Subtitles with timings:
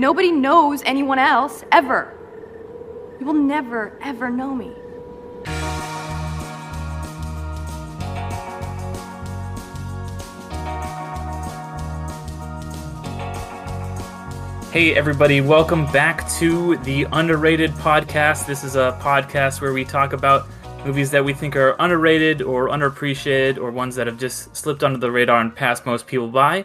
[0.00, 2.16] Nobody knows anyone else, ever.
[3.20, 4.72] You will never, ever know me.
[14.72, 18.46] Hey, everybody, welcome back to the Underrated Podcast.
[18.46, 20.46] This is a podcast where we talk about
[20.86, 24.98] movies that we think are underrated or underappreciated or ones that have just slipped under
[24.98, 26.64] the radar and passed most people by.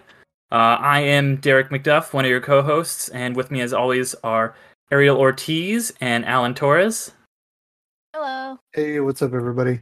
[0.55, 4.15] Uh, I am Derek McDuff, one of your co hosts, and with me, as always,
[4.23, 4.55] are
[4.89, 7.11] Ariel Ortiz and Alan Torres.
[8.13, 8.57] Hello.
[8.71, 9.81] Hey, what's up, everybody?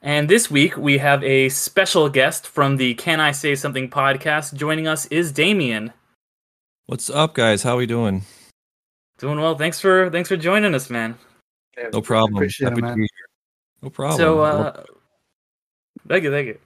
[0.00, 4.54] And this week, we have a special guest from the Can I Say Something podcast.
[4.54, 5.92] Joining us is Damien.
[6.86, 7.62] What's up, guys?
[7.62, 8.22] How are we doing?
[9.18, 9.54] Doing well.
[9.58, 11.18] Thanks for thanks for joining us, man.
[11.76, 12.36] Yeah, No problem.
[12.36, 12.96] appreciate it, Happy to man.
[12.96, 13.28] be here.
[13.82, 14.16] No problem.
[14.16, 14.82] So, uh,
[16.08, 16.58] thank you, thank you.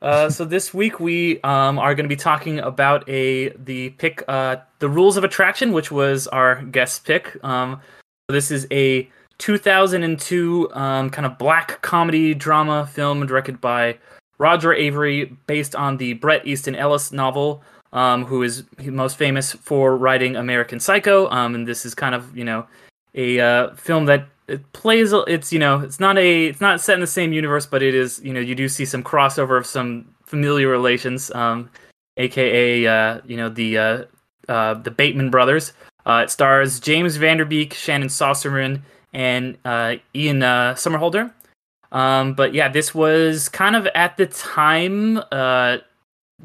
[0.00, 4.22] Uh, so this week we um, are going to be talking about a the pick
[4.28, 7.36] uh, the rules of attraction, which was our guest pick.
[7.44, 7.80] Um,
[8.28, 13.98] this is a 2002 um, kind of black comedy drama film directed by
[14.38, 17.62] Roger Avary, based on the Bret Easton Ellis novel,
[17.92, 21.28] um, who is most famous for writing American Psycho.
[21.30, 22.66] Um, and this is kind of you know
[23.14, 25.12] a uh, film that it plays.
[25.12, 27.94] It's you know it's not a it's not set in the same universe, but it
[27.94, 31.70] is you know you do see some crossover of some familiar relations, um,
[32.16, 34.04] aka uh, you know the uh,
[34.48, 35.72] uh, the Bateman brothers.
[36.06, 38.80] Uh, it stars James Van Der Beek, Shannon Sossamon,
[39.12, 41.32] and uh, Ian uh, Somerhalder.
[41.92, 45.78] Um, but yeah, this was kind of at the time uh,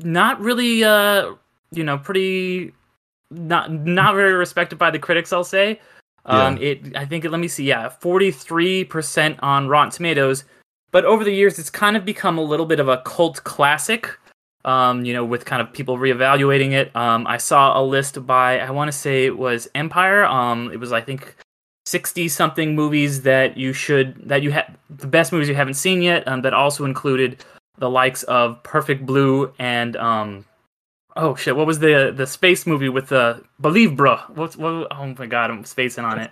[0.02, 1.34] not really uh,
[1.72, 2.74] you know pretty
[3.32, 5.32] not not very respected by the critics.
[5.32, 5.80] I'll say.
[6.26, 10.46] Um, it I think let me see, yeah, forty three percent on Rotten Tomatoes.
[10.92, 14.18] But over the years, it's kind of become a little bit of a cult classic.
[14.66, 16.96] Um, you know, with kind of people reevaluating it.
[16.96, 20.24] Um, I saw a list by I want to say it was Empire.
[20.24, 21.36] Um, it was I think
[21.86, 26.02] sixty something movies that you should that you have the best movies you haven't seen
[26.02, 26.26] yet.
[26.28, 27.44] Um, that also included
[27.78, 30.46] the likes of Perfect Blue and um,
[31.16, 34.30] oh shit, what was the the space movie with the Believe, Bruh?
[34.32, 34.88] What's what?
[34.92, 36.32] Oh my god, I'm spacing on it.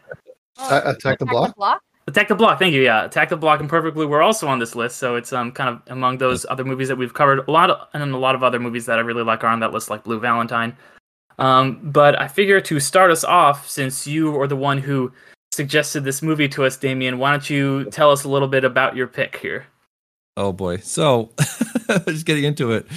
[0.58, 1.82] A- Attack the Block?
[2.08, 2.82] Attack the Block, thank you.
[2.82, 5.52] Yeah, Attack the Block and Perfect Blue were also on this list, so it's um
[5.52, 7.48] kind of among those other movies that we've covered.
[7.48, 9.60] A lot of and a lot of other movies that I really like are on
[9.60, 10.76] that list, like Blue Valentine.
[11.40, 15.12] Um, but I figure to start us off, since you are the one who
[15.52, 18.96] suggested this movie to us, Damien, why don't you tell us a little bit about
[18.96, 19.66] your pick here?
[20.38, 20.78] Oh boy.
[20.78, 21.32] So,
[22.08, 22.88] just getting into it.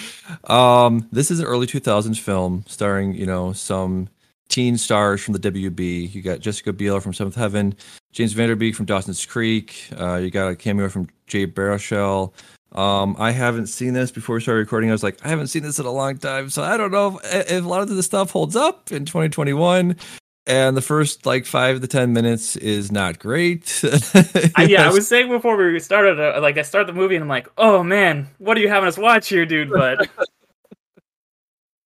[0.49, 4.09] Um, this is an early 2000s film starring, you know, some
[4.49, 6.15] teen stars from the WB.
[6.15, 7.75] You got Jessica Biel from Seventh Heaven,
[8.13, 9.89] James Van Der Beek from Dawson's Creek.
[9.99, 12.33] Uh, you got a cameo from Jay Baruchel.
[12.73, 14.91] Um, I haven't seen this before we started recording.
[14.91, 17.21] I was like, I haven't seen this in a long time, so I don't know
[17.25, 19.97] if, if a lot of this stuff holds up in 2021.
[20.47, 23.83] And the first like five to ten minutes is not great.
[24.57, 27.23] I, yeah, I was saying before we started, uh, like I start the movie and
[27.23, 29.71] I'm like, oh man, what are you having us watch here, dude?
[29.71, 30.07] But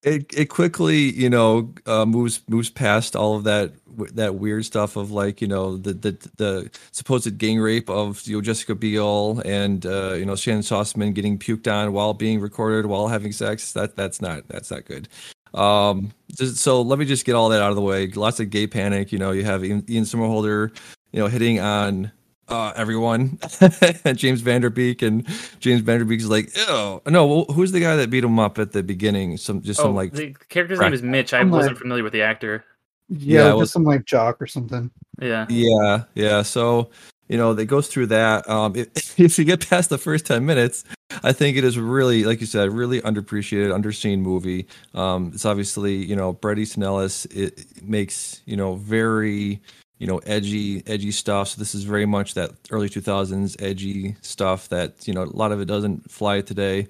[0.03, 3.73] it it quickly you know uh, moves moves past all of that
[4.15, 8.37] that weird stuff of like you know the the the supposed gang rape of you
[8.37, 12.87] know Jessica Biel and uh, you know Shannon Sossamon getting puked on while being recorded
[12.87, 15.09] while having sex that that's not that's not good.
[15.55, 18.07] Um, just, so let me just get all that out of the way.
[18.09, 19.13] Lots of gay panic.
[19.13, 20.77] You know, you have Ian, Ian Somerhalder,
[21.13, 22.13] you know, hitting on
[22.49, 23.39] uh, everyone.
[24.15, 25.27] James Van Der Beek and
[25.61, 28.59] James Van Der Beek's like, oh no, well, who's the guy that beat him up
[28.59, 29.37] at the beginning?
[29.37, 30.87] Some just oh, some like the character's Right.
[30.87, 31.33] name is Mitch.
[31.33, 32.65] I I'm wasn't like- familiar with the actor.
[33.11, 34.91] Yeah, Yeah, it just some like jock or something.
[35.21, 35.47] Yeah.
[35.49, 36.43] Yeah, yeah.
[36.43, 36.91] So
[37.29, 38.49] you know, they goes through that.
[38.49, 38.89] Um, if,
[39.21, 40.85] if you get past the first ten minutes,
[41.23, 44.67] I think it is really, like you said, really underappreciated, underseen movie.
[44.95, 47.25] Um, it's obviously you know Bret Easton Ellis.
[47.27, 49.61] It makes you know very
[49.99, 51.49] you know edgy, edgy stuff.
[51.49, 55.37] So this is very much that early two thousands edgy stuff that you know a
[55.37, 56.89] lot of it doesn't fly today.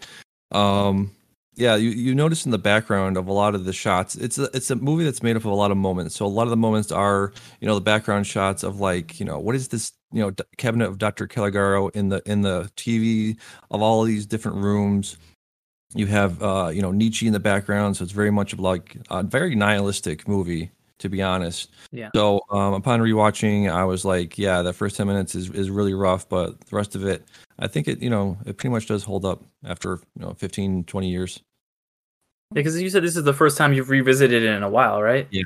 [0.50, 1.12] Um,
[1.58, 4.44] yeah, you, you notice in the background of a lot of the shots, it's a
[4.54, 6.14] it's a movie that's made up of a lot of moments.
[6.14, 9.26] So a lot of the moments are, you know, the background shots of like, you
[9.26, 11.26] know, what is this, you know, D- cabinet of Dr.
[11.26, 13.36] Caligari in the in the TV
[13.70, 15.16] of all these different rooms.
[15.94, 18.96] You have, uh, you know, Nietzsche in the background, so it's very much of like
[19.10, 21.70] a very nihilistic movie, to be honest.
[21.92, 22.10] Yeah.
[22.14, 25.94] So um, upon rewatching, I was like, yeah, that first ten minutes is is really
[25.94, 27.26] rough, but the rest of it,
[27.58, 30.84] I think it, you know, it pretty much does hold up after you know 15,
[30.84, 31.40] 20 years.
[32.52, 35.26] Because you said this is the first time you've revisited it in a while, right?
[35.30, 35.42] Yeah.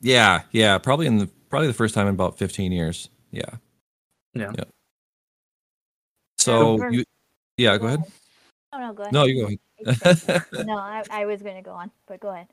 [0.00, 3.08] Yeah, yeah, probably in the probably the first time in about 15 years.
[3.30, 3.56] Yeah.
[4.34, 4.52] Yeah.
[4.56, 4.64] Yeah.
[6.38, 6.90] So Sure.
[6.90, 7.04] you
[7.56, 8.02] Yeah, go ahead.
[8.72, 9.12] Oh no, go ahead.
[9.12, 9.58] No, you go ahead.
[10.66, 12.48] No, I, I was going to go on, but go ahead.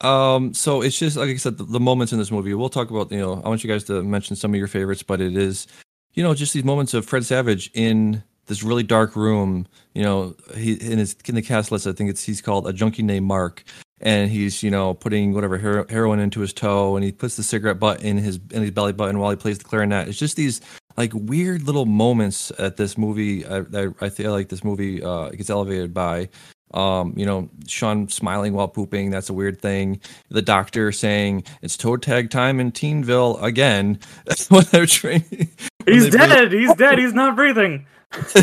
[0.00, 2.54] Um, so it's just like I said, the, the moments in this movie.
[2.54, 3.10] We'll talk about.
[3.10, 5.66] You know, I want you guys to mention some of your favorites, but it is,
[6.14, 9.66] you know, just these moments of Fred Savage in this really dark room.
[9.94, 11.86] You know, he in his in the cast list.
[11.86, 13.64] I think it's he's called a junkie named Mark,
[14.00, 17.42] and he's you know putting whatever hero, heroin into his toe, and he puts the
[17.42, 20.08] cigarette butt in his in his belly button while he plays the clarinet.
[20.08, 20.60] It's just these
[20.98, 23.46] like weird little moments at this movie.
[23.46, 26.28] I I, I feel like this movie uh, gets elevated by.
[26.74, 30.00] Um, you know, Sean smiling while pooping, that's a weird thing.
[30.28, 34.00] The doctor saying it's toe tag time in Teenville again
[34.48, 35.48] when they're training.
[35.86, 36.52] He's dead.
[36.52, 36.98] He's dead.
[36.98, 37.86] He's not breathing.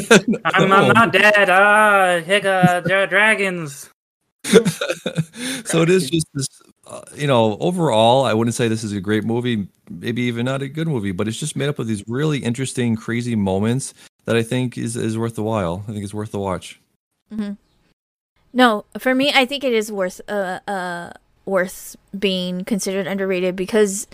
[0.45, 1.49] I'm, I'm, not dead.
[1.49, 3.89] Ah, hicka, dragons.
[5.65, 6.47] so it is just this,
[6.87, 10.61] uh, you know, overall, I wouldn't say this is a great movie, maybe even not
[10.61, 13.93] a good movie, but it's just made up of these really interesting, crazy moments
[14.25, 15.83] that I think is, is worth the while.
[15.87, 16.79] I think it's worth the watch.
[17.31, 17.53] Mm-hmm.
[18.53, 21.11] No, for me, I think it is worth uh uh
[21.45, 24.07] worth being considered underrated because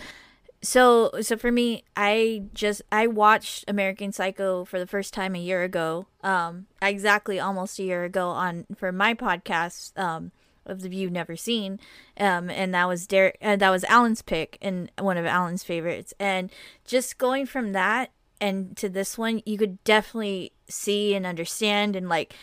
[0.62, 5.40] so so for me, I just I watched American Psycho for the first time a
[5.40, 6.06] year ago.
[6.22, 10.30] Um exactly almost a year ago on for my podcast um
[10.64, 11.80] of the view never seen
[12.20, 16.14] um and that was Derek uh, that was Alan's pick and one of Alan's favorites
[16.20, 16.52] and
[16.84, 22.08] just going from that and to this one you could definitely see and understand and
[22.08, 22.34] like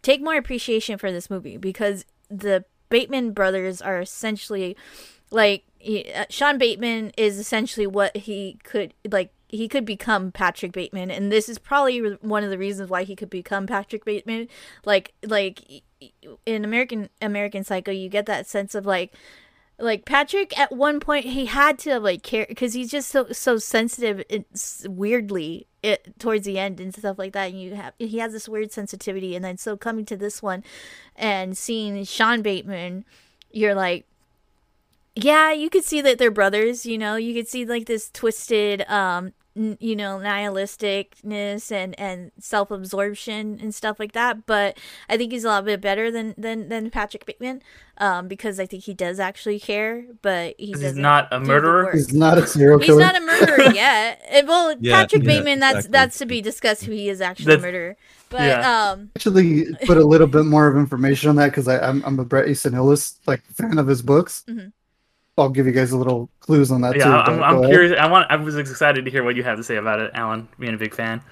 [0.00, 4.74] take more appreciation for this movie because the Bateman brothers are essentially
[5.30, 10.72] like he, uh, Sean Bateman is essentially what he could like he could become Patrick
[10.72, 14.48] Bateman and this is probably one of the reasons why he could become Patrick Bateman.
[14.84, 15.82] Like like
[16.46, 19.14] in American American Psycho you get that sense of like
[19.78, 23.56] like Patrick at one point he had to like care because he's just so so
[23.56, 28.18] sensitive it's weirdly it towards the end and stuff like that and you have he
[28.18, 30.62] has this weird sensitivity and then so coming to this one
[31.16, 33.06] and seeing Sean Bateman
[33.50, 34.06] you're like
[35.14, 37.16] yeah you could see that they're brothers you know?
[37.16, 43.98] You could see like this twisted um you know nihilisticness and and self-absorption and stuff
[43.98, 44.78] like that but
[45.08, 47.60] i think he's a lot bit better than than than patrick bateman
[47.98, 51.90] um because i think he does actually care but he he's not a murderer?
[51.92, 53.00] he's not a serial killer.
[53.00, 54.44] he's not a murderer yet.
[54.46, 55.92] Well yeah, patrick yeah, bateman that's exactly.
[55.92, 57.96] that's to be discussed who he is actually that's, a murderer.
[58.28, 58.90] But yeah.
[58.90, 62.24] um actually put a little bit more of information on that because i'm i'm a
[62.24, 64.44] bret easton ellis like fan of his books.
[64.48, 64.68] Mm-hmm.
[65.38, 67.10] I'll give you guys a little clues on that yeah, too.
[67.10, 67.98] I'm, I'm curious.
[67.98, 68.30] I want.
[68.30, 70.48] I was excited to hear what you have to say about it, Alan.
[70.58, 71.22] Being a big fan.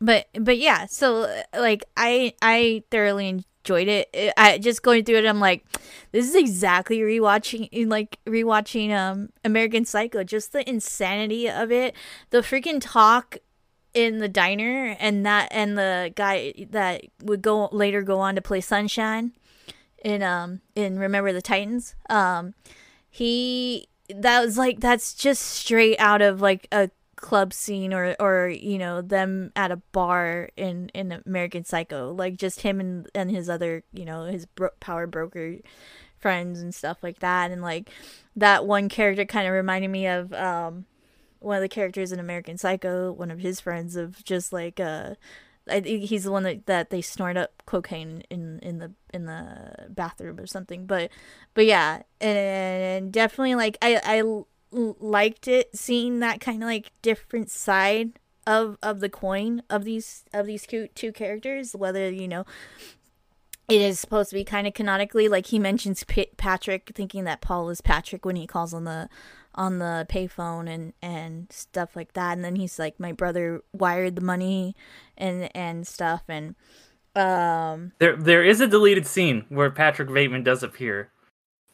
[0.00, 4.32] But but yeah, so like I I thoroughly enjoyed it.
[4.36, 5.26] I just going through it.
[5.26, 5.64] I'm like,
[6.12, 10.22] this is exactly rewatching like rewatching um American Psycho.
[10.22, 11.96] Just the insanity of it,
[12.30, 13.38] the freaking talk
[13.92, 18.40] in the diner, and that and the guy that would go later go on to
[18.40, 19.32] play Sunshine
[20.04, 21.96] in um in Remember the Titans.
[22.08, 22.54] Um
[23.10, 28.48] he that was like that's just straight out of like a club scene or or
[28.48, 32.12] you know them at a bar in in American Psycho.
[32.12, 35.56] Like just him and and his other you know his bro- power broker
[36.18, 37.50] friends and stuff like that.
[37.50, 37.90] And like
[38.36, 40.86] that one character kind of reminded me of um
[41.40, 45.14] one of the characters in American Psycho one of his friends of just like uh
[45.70, 49.26] I think he's the one that, that they snort up cocaine in in the in
[49.26, 50.86] the bathroom or something.
[50.86, 51.10] But
[51.54, 54.42] but yeah, and definitely like I I
[54.72, 60.24] liked it seeing that kind of like different side of of the coin of these
[60.32, 61.74] of these two two characters.
[61.74, 62.44] Whether you know
[63.68, 67.42] it is supposed to be kind of canonically like he mentions P- Patrick thinking that
[67.42, 69.08] Paul is Patrick when he calls on the
[69.54, 74.14] on the payphone and and stuff like that and then he's like my brother wired
[74.14, 74.76] the money
[75.16, 76.54] and and stuff and
[77.16, 81.10] um there there is a deleted scene where Patrick Bateman does appear.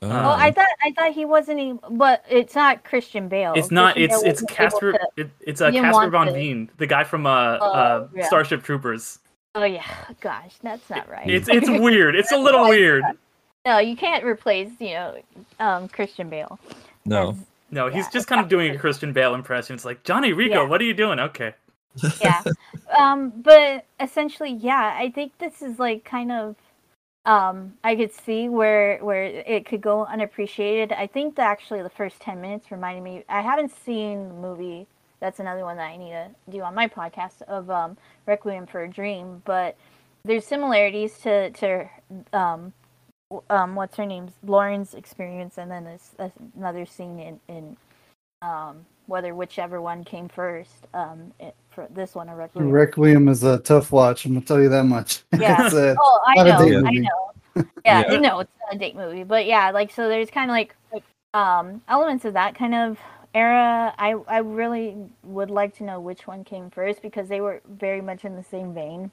[0.02, 3.54] Oh, um, I thought I thought he wasn't even, but it's not Christian Bale.
[3.56, 3.96] It's not.
[3.96, 4.92] It's it's Casper.
[4.92, 8.26] To, it, it's a uh, Casper Van Dien, the guy from uh, oh, uh yeah.
[8.26, 9.18] Starship Troopers.
[9.54, 9.86] Oh yeah,
[10.20, 11.28] gosh, that's not right.
[11.28, 12.16] It's it's weird.
[12.16, 13.04] It's a little weird.
[13.64, 15.18] No, you can't replace you know
[15.58, 16.58] um, Christian Bale.
[17.06, 17.36] No.
[17.74, 19.74] No, he's yeah, just kind of doing a Christian Bale impression.
[19.74, 20.68] It's like Johnny Rico, yeah.
[20.68, 21.18] what are you doing?
[21.18, 21.54] Okay.
[22.20, 22.40] yeah,
[22.98, 26.54] um, but essentially, yeah, I think this is like kind of,
[27.26, 30.92] um, I could see where where it could go unappreciated.
[30.92, 33.24] I think that actually the first ten minutes reminded me.
[33.28, 34.86] I haven't seen the movie.
[35.18, 38.84] That's another one that I need to do on my podcast of um, Requiem for
[38.84, 39.42] a Dream.
[39.44, 39.76] But
[40.24, 41.88] there's similarities to to
[42.32, 42.72] um,
[43.50, 46.14] um, what's her name's Lauren's experience, and then this,
[46.56, 47.76] another scene in in
[48.42, 50.86] um, whether whichever one came first.
[50.94, 52.70] Um, it, for this one, a Requiem.
[52.70, 54.24] Requiem is a tough watch.
[54.24, 55.22] I'm gonna tell you that much.
[55.38, 55.68] Yeah.
[55.72, 56.58] oh, I know.
[56.58, 57.30] I know.
[57.84, 58.18] Yeah, yeah.
[58.18, 59.22] no, it's a date movie.
[59.22, 62.98] But yeah, like so there's kind of like, like um elements of that kind of
[63.32, 63.94] era.
[63.96, 68.00] I I really would like to know which one came first because they were very
[68.00, 69.12] much in the same vein.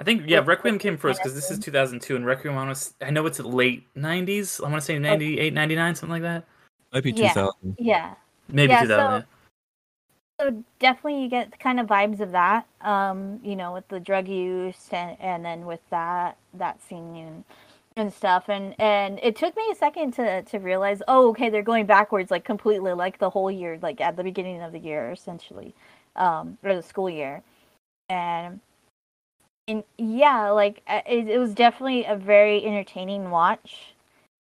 [0.00, 3.10] I think yeah, Requiem came first because this is 2002, and Requiem I, was, I
[3.10, 4.58] know it's late 90s.
[4.64, 6.46] I want to say 98, 99, something like that.
[6.92, 7.76] Might be 2000.
[7.78, 8.14] Yeah.
[8.48, 9.22] Maybe Yeah, 2000.
[9.22, 9.26] so-
[10.40, 12.66] So definitely you get the kind of vibes of that.
[12.80, 17.44] Um, you know, with the drug use and and then with that that scene and
[17.96, 21.60] and stuff and and it took me a second to to realize oh okay they're
[21.60, 25.10] going backwards like completely like the whole year like at the beginning of the year
[25.10, 25.74] essentially
[26.14, 27.42] um or the school year
[28.08, 28.60] and
[29.70, 33.94] and yeah like uh, it, it was definitely a very entertaining watch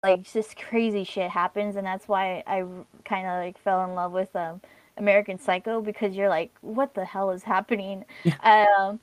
[0.04, 2.64] like just crazy shit happens and that's why i
[3.06, 4.60] kind of like fell in love with um
[4.98, 8.66] american psycho because you're like what the hell is happening Yeah.
[8.90, 9.00] um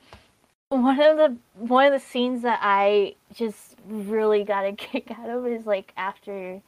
[0.68, 5.30] one of the one of the scenes that i just really got a kick out
[5.30, 6.60] of is like after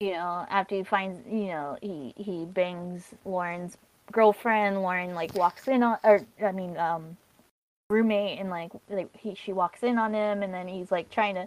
[0.00, 3.76] you know after he finds you know he he bangs lauren's
[4.12, 7.16] girlfriend lauren like walks in on or i mean um
[7.90, 11.34] roommate and like like he she walks in on him and then he's like trying
[11.34, 11.46] to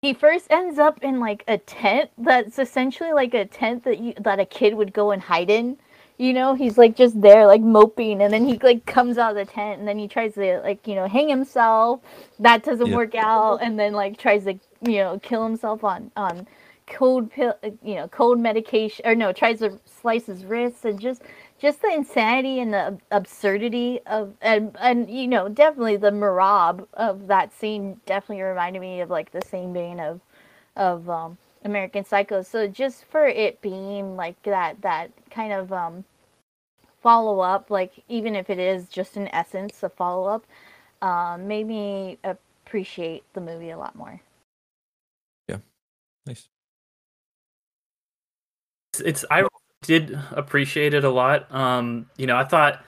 [0.00, 4.14] he first ends up in like a tent that's essentially like a tent that you
[4.18, 5.76] that a kid would go and hide in
[6.16, 9.46] you know he's like just there like moping and then he like comes out of
[9.46, 12.00] the tent and then he tries to like you know hang himself
[12.38, 12.96] that doesn't Yeah.
[12.96, 16.46] work out and then like tries to you know kill himself on on
[16.86, 21.22] cold pill you know cold medication or no tries to slice his wrists and just
[21.62, 27.28] just the insanity and the absurdity of and and you know definitely the macabre of
[27.28, 30.20] that scene definitely reminded me of like the same vein of
[30.74, 32.42] of um American Psycho.
[32.42, 36.04] So just for it being like that that kind of um
[37.00, 40.44] follow up, like even if it is just in essence a follow up,
[41.00, 44.20] um, made me appreciate the movie a lot more.
[45.48, 45.58] Yeah,
[46.26, 46.48] nice.
[48.94, 49.44] it's, it's I
[49.82, 51.52] did appreciate it a lot.
[51.54, 52.82] Um, you know, I thought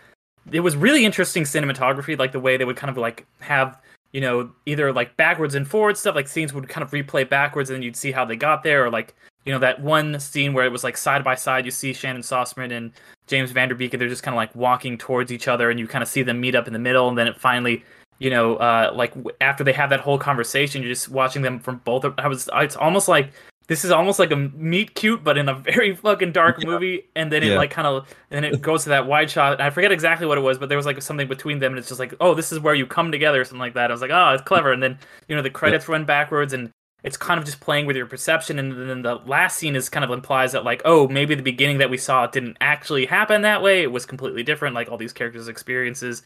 [0.51, 3.79] it was really interesting cinematography, like the way they would kind of like have
[4.13, 7.71] you know either like backwards and forward stuff, like scenes would kind of replay backwards,
[7.71, 10.55] and then you'd see how they got there, or like you know that one scene
[10.55, 12.93] where it was like side by side, you see Shannon Sossamon and
[13.27, 15.79] James Van Der Beek, and they're just kind of like walking towards each other, and
[15.79, 17.85] you kind of see them meet up in the middle, and then it finally.
[18.21, 21.79] You know, uh, like after they have that whole conversation, you're just watching them from
[21.79, 22.05] both.
[22.05, 23.33] Of, I was, it's almost like
[23.67, 27.09] this is almost like a meet cute, but in a very fucking dark movie.
[27.17, 27.57] And then it Yeah.
[27.57, 29.55] like kind of, and then it goes to that wide shot.
[29.55, 31.79] And I forget exactly what it was, but there was like something between them, and
[31.79, 33.91] it's just like, oh, this is where you come together, or something like that.
[33.91, 34.73] I was like, oh, it's clever.
[34.73, 36.71] And then you know the credits run backwards, and
[37.03, 38.59] it's kind of just playing with your perception.
[38.59, 41.79] And then the last scene is kind of implies that like, oh, maybe the beginning
[41.79, 43.83] that we saw didn't actually happen that way.
[43.83, 44.75] It was completely different.
[44.75, 46.23] Like all these characters' experiences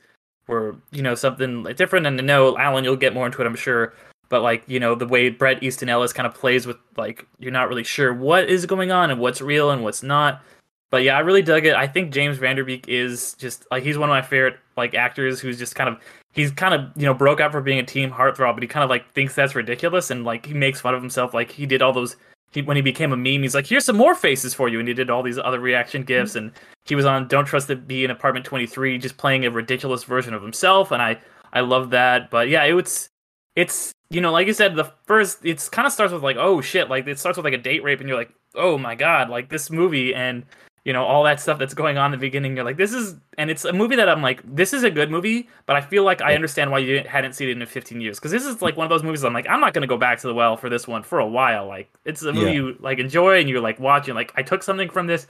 [0.47, 2.07] were, you know, something like different.
[2.07, 3.92] And I know Alan, you'll get more into it, I'm sure
[4.28, 7.52] but like you know the way Bret Easton Ellis kind of plays with like you're
[7.52, 10.42] not really sure what is going on and what's real and what's not.
[10.90, 11.75] But yeah, I really dug it.
[11.75, 14.94] I think James Van Der Beek is just like he's one of my favorite like
[14.94, 16.00] actors who's just kind of
[16.32, 18.85] he's kind of you know broke out for being a team heartthrob, but he kind
[18.85, 21.35] of like thinks that's ridiculous and like he makes fun of himself.
[21.35, 22.16] Like he did all those
[22.52, 24.88] he, when he became a meme, he's like, "Here's some more faces for you," and
[24.88, 26.06] he did all these other reaction mm-hmm.
[26.06, 26.35] gifs.
[26.35, 26.52] And
[26.85, 30.35] he was on "Don't Trust the Bee" in Apartment 23, just playing a ridiculous version
[30.35, 31.18] of himself, and I
[31.52, 32.30] I love that.
[32.30, 33.11] But yeah, it was
[33.54, 36.61] it's you know like you said the first it's kind of starts with like oh
[36.61, 39.29] shit like it starts with like a date rape and you're like oh my god
[39.29, 40.45] like this movie and
[40.85, 43.17] you know all that stuff that's going on in the beginning you're like this is
[43.37, 46.05] and it's a movie that i'm like this is a good movie but i feel
[46.05, 48.62] like i understand why you didn't, hadn't seen it in 15 years because this is
[48.62, 50.57] like one of those movies i'm like i'm not to go back to the well
[50.57, 52.53] for this one for a while like it's a movie Yeah.
[52.53, 55.27] you like enjoy and you're like watching like i took something from this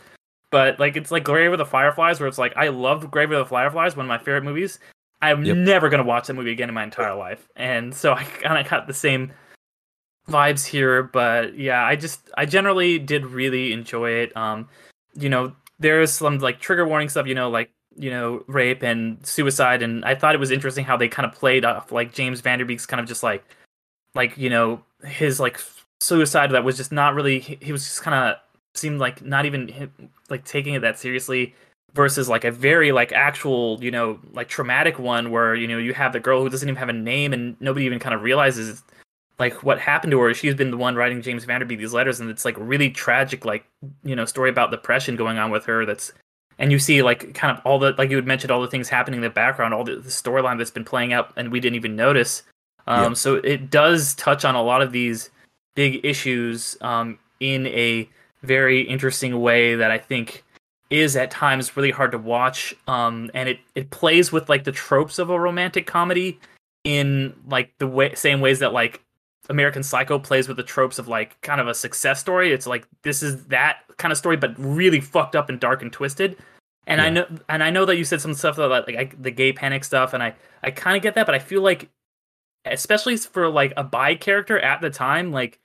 [0.52, 3.38] but like it's like grave of the fireflies where it's like i loved grave of
[3.38, 4.78] the fireflies one of my favorite movies
[5.22, 5.56] i'm Yep.
[5.56, 7.48] never going to watch that movie again in my entire life.
[7.56, 9.32] And so i kind of got the same
[10.28, 14.36] vibes here but yeah i just i generally did really enjoy it.
[14.36, 14.68] Um
[15.14, 19.24] you know there's some like trigger warning stuff you know like you know rape and
[19.26, 22.40] suicide and i thought it was interesting how they kind of played off like james
[22.40, 23.42] van der beek's kind of just like
[24.14, 25.58] like you know his like
[26.00, 28.36] suicide that was just not really he, was just kind of
[28.74, 29.90] seemed like not even
[30.28, 31.54] like taking it that seriously
[31.94, 35.94] versus like a very like actual you know like traumatic one where you know you
[35.94, 38.82] have the girl who doesn't even have a name and nobody even kind of realizes
[39.38, 41.92] like what happened to her she's been the one writing james van der beek these
[41.94, 43.64] letters and it's like really tragic like
[44.04, 46.12] you know story about depression going on with her that's
[46.58, 48.88] and you see like kind of all the like you had mentioned all the things
[48.88, 51.76] happening in the background all the, the storyline that's been playing out and we didn't
[51.76, 52.42] even notice
[52.86, 53.12] um, Yeah.
[53.14, 55.30] so it does touch on a lot of these
[55.74, 58.08] big issues um, in a
[58.42, 60.44] very interesting way that i think
[60.90, 64.72] is at times really hard to watch um, and it, it plays with like the
[64.72, 66.38] tropes of a romantic comedy
[66.84, 69.02] in like the way same ways that like
[69.50, 72.52] American Psycho plays with the tropes of like kind of a success story.
[72.52, 75.92] It's like this is that kind of story, but really fucked up and dark and
[75.92, 76.36] twisted.
[76.86, 79.30] And I know, and I know that you said some stuff about like I, the
[79.30, 81.90] gay panic stuff, and I I kind of get that, but I feel like,
[82.64, 85.58] especially for like a bi character at the time, like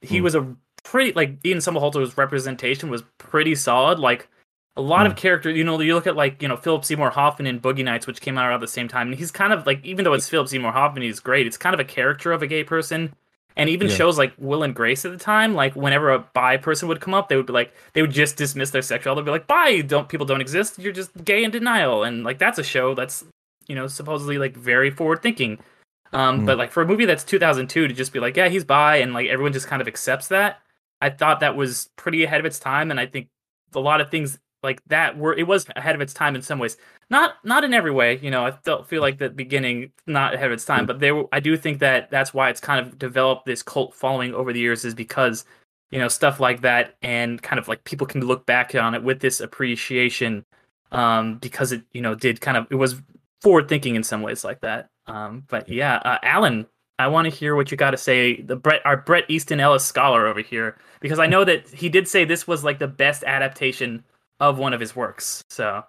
[0.00, 0.24] he Hmm.
[0.24, 3.98] was a pretty like Ian Somerhalder's representation was pretty solid.
[3.98, 4.28] Like
[4.76, 5.18] a lot of Hmm.
[5.18, 8.06] characters, you know, you look at like you know Philip Seymour Hoffman in Boogie Nights,
[8.06, 10.28] which came out around the same time, and he's kind of like even though it's
[10.28, 11.46] Philip Seymour Hoffman, he's great.
[11.46, 13.12] It's kind of a character of a gay person.
[13.56, 13.96] And even Yeah.
[13.96, 17.12] shows like Will and Grace at the time, like whenever a bi person would come
[17.14, 19.22] up, they would be like, they would just dismiss their sexuality.
[19.22, 20.78] They'd be like, bi, don't people don't exist.
[20.78, 22.04] You're just gay in denial.
[22.04, 23.24] And like that's a show that's
[23.66, 25.58] you know supposedly like very forward thinking.
[26.12, 26.46] Um, Mm.
[26.46, 29.12] but like for a movie that's 2002 to just be like, yeah, he's bi, and
[29.14, 30.60] like everyone just kind of accepts that.
[31.02, 33.28] I thought that was pretty ahead of its time, and I think
[33.74, 36.58] a lot of things like that were it was ahead of its time in some
[36.58, 36.76] ways.
[37.08, 38.44] Not not in every way, you know.
[38.46, 41.56] I felt feel like the beginning not ahead of its time, but there I do
[41.56, 44.94] think that that's why it's kind of developed this cult following over the years is
[44.94, 45.44] because
[45.90, 49.02] you know stuff like that and kind of like people can look back on it
[49.02, 50.44] with this appreciation
[50.92, 53.00] um because it you know did kind of it was
[53.40, 56.66] forward thinking in some ways like that um but yeah uh, alan
[56.98, 59.84] i want to hear what you got to say the brett our bret easton ellis
[59.84, 63.24] scholar over here because i know that he did say this was like the best
[63.24, 64.04] adaptation
[64.40, 65.84] of one of his works so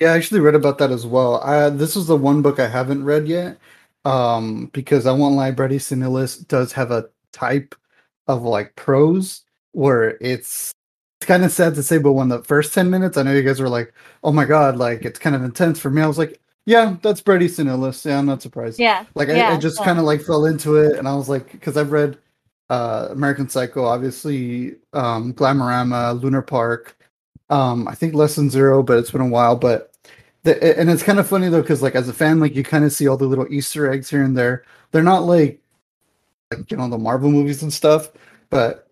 [0.00, 1.40] Yeah, I actually read about that as well.
[1.42, 3.58] I, this is the one book I haven't read yet,
[4.04, 7.74] um, because I won't lie, Bret Easton Ellis does have a type
[8.26, 10.72] of like prose where it's
[11.20, 13.42] it's kind of sad to say, but when the first ten minutes, I know you
[13.42, 16.02] guys were like, "Oh my god," like it's kind of intense for me.
[16.02, 18.78] I was like, "Yeah, that's Bret Easton Ellis." Yeah, I'm not surprised.
[18.78, 19.06] Yeah.
[19.14, 19.84] Like I, yeah, I just yeah.
[19.86, 22.18] kind of like fell into it, and I was like, because I've read
[22.70, 26.96] uh American Psycho, obviously, um, Glamorama, Lunar Park,
[27.50, 29.56] um, I think Less Than Zero, but it's been a while.
[29.56, 29.92] But
[30.44, 32.84] the, and it's kind of funny though, because like as a fan, like you kind
[32.84, 34.64] of see all the little Easter eggs here and there.
[34.92, 35.60] They're not like
[36.50, 38.10] like you know the Marvel movies and stuff,
[38.50, 38.88] but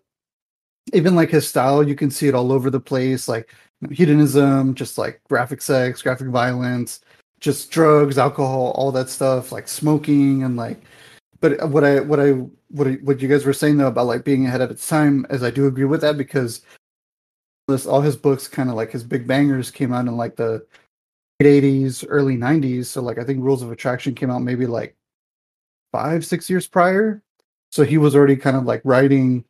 [0.93, 3.53] even like his style, you can see it all over the place, like
[3.91, 7.01] hedonism, just like graphic sex, graphic violence,
[7.39, 10.81] just drugs, alcohol, all that stuff, like smoking and like.
[11.43, 12.29] But what I what I
[12.69, 15.25] what I, what you guys were saying though about like being ahead of its time,
[15.29, 16.61] is I do agree with that because
[17.67, 20.65] this all his books kind of like his big bangers came out in like the
[21.41, 22.85] late 80s, early 90s.
[22.85, 24.95] So like I think Rules of Attraction came out maybe like
[25.91, 27.21] five six years prior.
[27.73, 29.43] So he was already kind of like writing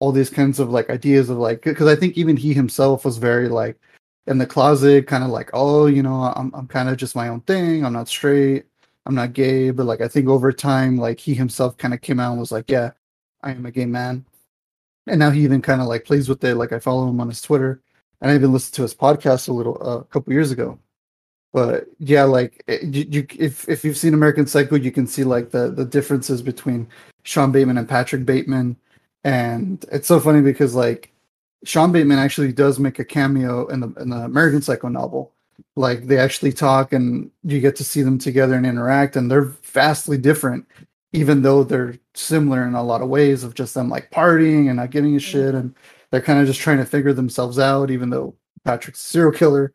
[0.00, 3.16] all these kinds of like ideas of like because I think even he himself was
[3.16, 3.78] very like
[4.26, 7.28] in the closet, kind of like, oh, you know, I'm I'm kind of just my
[7.28, 7.86] own thing.
[7.86, 8.66] I'm not straight.
[9.06, 9.70] I'm not gay.
[9.70, 12.52] But like I think over time, like he himself kind of came out and was
[12.52, 12.90] like, yeah,
[13.42, 14.26] I am a gay man.
[15.06, 16.56] And now he even kind of like plays with it.
[16.56, 17.80] Like I follow him on his Twitter,
[18.20, 20.78] and I even listened to his podcast a little uh, a couple years ago.
[21.52, 25.50] But yeah, like you, you, if if you've seen American Psycho, you can see like
[25.50, 26.88] the the differences between
[27.22, 28.76] Sean Bateman and Patrick Bateman,
[29.24, 31.12] and it's so funny because like
[31.64, 35.32] Sean Bateman actually does make a cameo in the in the American Psycho novel.
[35.76, 39.52] Like they actually talk, and you get to see them together and interact, and they're
[39.62, 40.66] vastly different,
[41.12, 44.76] even though they're similar in a lot of ways of just them like partying and
[44.76, 45.74] not giving a shit, and
[46.10, 49.72] they're kind of just trying to figure themselves out, even though Patrick's a serial killer,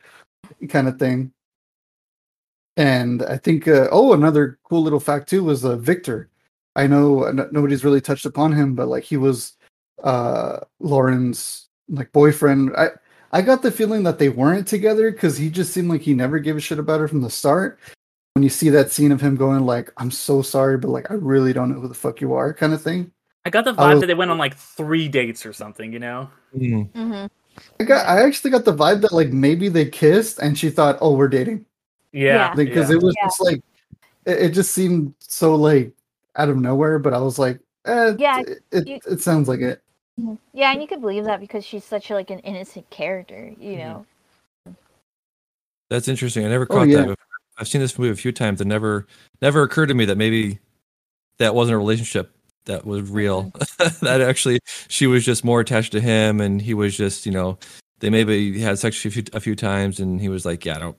[0.70, 1.32] kind of thing.
[2.78, 6.30] And I think, uh, oh, another cool little fact too was uh, Victor.
[6.76, 9.54] I know n- nobody's really touched upon him, but like he was
[10.04, 12.72] uh Lauren's like boyfriend.
[12.76, 12.90] I
[13.32, 16.40] I got the feeling that they weren't together because he just seemed like he never
[16.40, 17.80] gave a shit about her from the start.
[18.34, 21.16] When you see that scene of him going like, "I'm so sorry, but like I
[21.16, 23.12] really don't know who the fuck you are," kind of thing.
[23.46, 26.00] i got the vibe was- that they went on like three dates or something you
[26.00, 26.92] know Mm.
[26.94, 27.26] hmm
[27.80, 30.98] I got I actually got the vibe that like maybe they kissed and she thought,
[31.02, 31.66] "Oh, we're dating."
[32.14, 32.96] yeah because yeah.
[32.98, 33.26] it was Yeah.
[33.28, 33.62] just like
[34.26, 35.94] it, it just seemed so like
[36.36, 39.62] out of nowhere but i was like eh, Yeah, it, it, you- it sounds like
[39.62, 39.82] it
[40.54, 43.80] Yeah, and you could believe that because she's such like an innocent character, you mm-hmm.
[43.80, 44.06] know.
[45.90, 46.46] That's interesting.
[46.46, 46.98] I never Oh, caught yeah.
[46.98, 47.08] that.
[47.08, 47.18] before.
[47.58, 48.62] I've seen this movie a few times.
[48.62, 49.06] It never
[49.42, 50.60] never occurred to me that maybe
[51.38, 52.32] that wasn't a relationship
[52.66, 53.52] that was real.
[53.52, 54.06] Mm-hmm.
[54.06, 57.58] that actually she was just more attached to him, and he was just you know
[58.00, 60.80] they maybe had sex a few, a few times, and he was like, yeah, I
[60.80, 60.98] don't.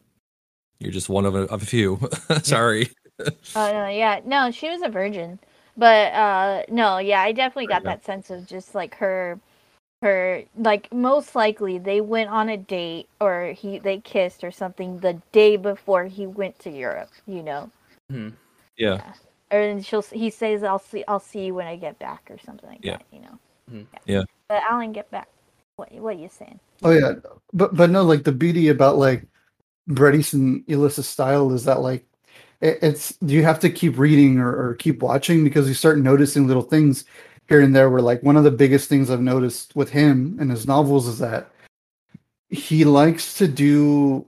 [0.79, 1.99] You're just one of a, of a few.
[2.43, 2.91] Sorry.
[3.21, 5.39] Oh no, yeah, no, she was a virgin,
[5.77, 7.91] but uh, no, yeah, I definitely got Yeah.
[7.91, 9.39] that sense of just like her,
[10.03, 14.99] her like most likely they went on a date or he they kissed or something
[14.99, 17.71] the day before he went to Europe, you know,
[18.11, 18.35] Mhm.
[18.77, 19.13] Yeah.
[19.51, 22.39] or then she'll he says I'll see I'll see you when I get back or
[22.39, 22.99] something like Yeah.
[22.99, 23.39] that, you know.
[23.71, 23.87] Mhm.
[24.07, 24.25] Yeah.
[24.49, 25.29] But Alan, get back.
[25.77, 26.59] What what you saying?
[26.85, 27.13] oh yeah
[27.53, 29.25] but but no like the beauty about like
[29.87, 32.07] Bret Easton Ellis's style is that like it,
[32.63, 36.63] it's you have to keep reading or, or keep watching because you start noticing little
[36.63, 37.05] things
[37.49, 37.91] here and there.
[37.91, 41.19] Where like one of the biggest things I've noticed with him and his novels is
[41.19, 41.51] that
[42.49, 44.25] he likes to do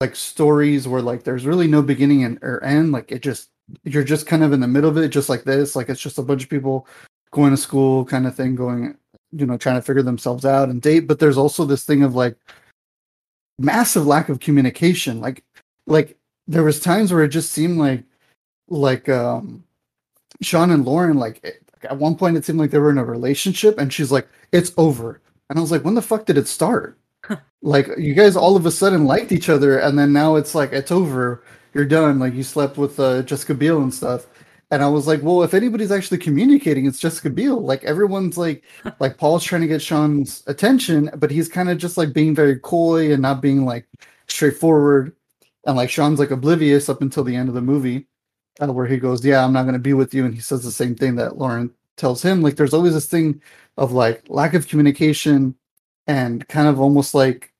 [0.00, 2.90] like stories where like there's really no beginning and or end.
[2.90, 3.50] Like it just
[3.84, 5.76] you're just kind of in the middle of it, just like this.
[5.76, 6.88] Like it's just a bunch of people
[7.30, 8.96] going to school, kind of thing, going
[9.32, 11.06] you know trying to figure themselves out and date.
[11.06, 12.36] But there's also this thing of like
[13.60, 15.20] massive lack of communication.
[15.20, 15.44] Like
[15.86, 16.16] like
[16.50, 18.02] there was times where it just seemed like
[18.68, 19.62] like um
[20.42, 23.04] Sean and Lauren like it, at one point it seemed like they were in a
[23.04, 25.20] relationship and she's like it's over.
[25.48, 26.98] And I was like when the fuck did it start?
[27.62, 30.72] Like you guys all of a sudden liked each other and then now it's like
[30.72, 31.44] it's over.
[31.74, 32.18] You're done.
[32.18, 34.26] Like you slept with uh, Jessica Biel and stuff.
[34.70, 37.60] And I was like well if anybody's actually communicating it's Jessica Biel.
[37.60, 38.64] Like everyone's like
[38.98, 42.58] like Paul's trying to get Sean's attention but he's kind of just like being very
[42.58, 43.86] coy and not being like
[44.26, 45.14] straightforward
[45.66, 48.06] and like Sean's like oblivious up until the end of the movie,
[48.60, 50.64] uh, where he goes, "Yeah, I'm not going to be with you," and he says
[50.64, 52.42] the same thing that Lauren tells him.
[52.42, 53.42] Like, there's always this thing
[53.76, 55.54] of like lack of communication
[56.06, 57.52] and kind of almost like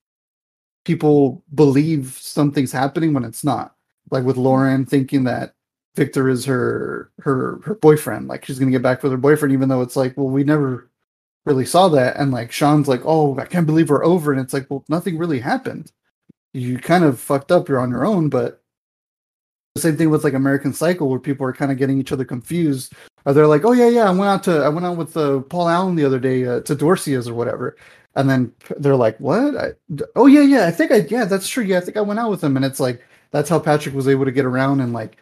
[0.84, 3.76] people believe something's happening when it's not.
[4.10, 5.54] Like with Lauren thinking that
[5.96, 9.52] Victor is her her her boyfriend, like she's going to get back with her boyfriend,
[9.52, 10.90] even though it's like, well, we never
[11.46, 12.16] really saw that.
[12.16, 15.18] And like Sean's like, "Oh, I can't believe we're over," and it's like, well, nothing
[15.18, 15.92] really happened
[16.52, 17.68] you kind of fucked up.
[17.68, 18.28] You're on your own.
[18.28, 18.62] But
[19.74, 22.24] the same thing with like American Psycho, where people are kind of getting each other
[22.24, 22.92] confused.
[23.24, 25.40] Or they're like, oh yeah, yeah, I went out to I went out with uh,
[25.40, 27.76] Paul Allen the other day uh, to Dorsia's or whatever.
[28.16, 29.56] And then they're like, what?
[29.56, 29.72] I,
[30.16, 31.64] oh yeah, yeah, I think I yeah, that's true.
[31.64, 32.56] Yeah, I think I went out with him.
[32.56, 35.18] And it's like that's how Patrick was able to get around and like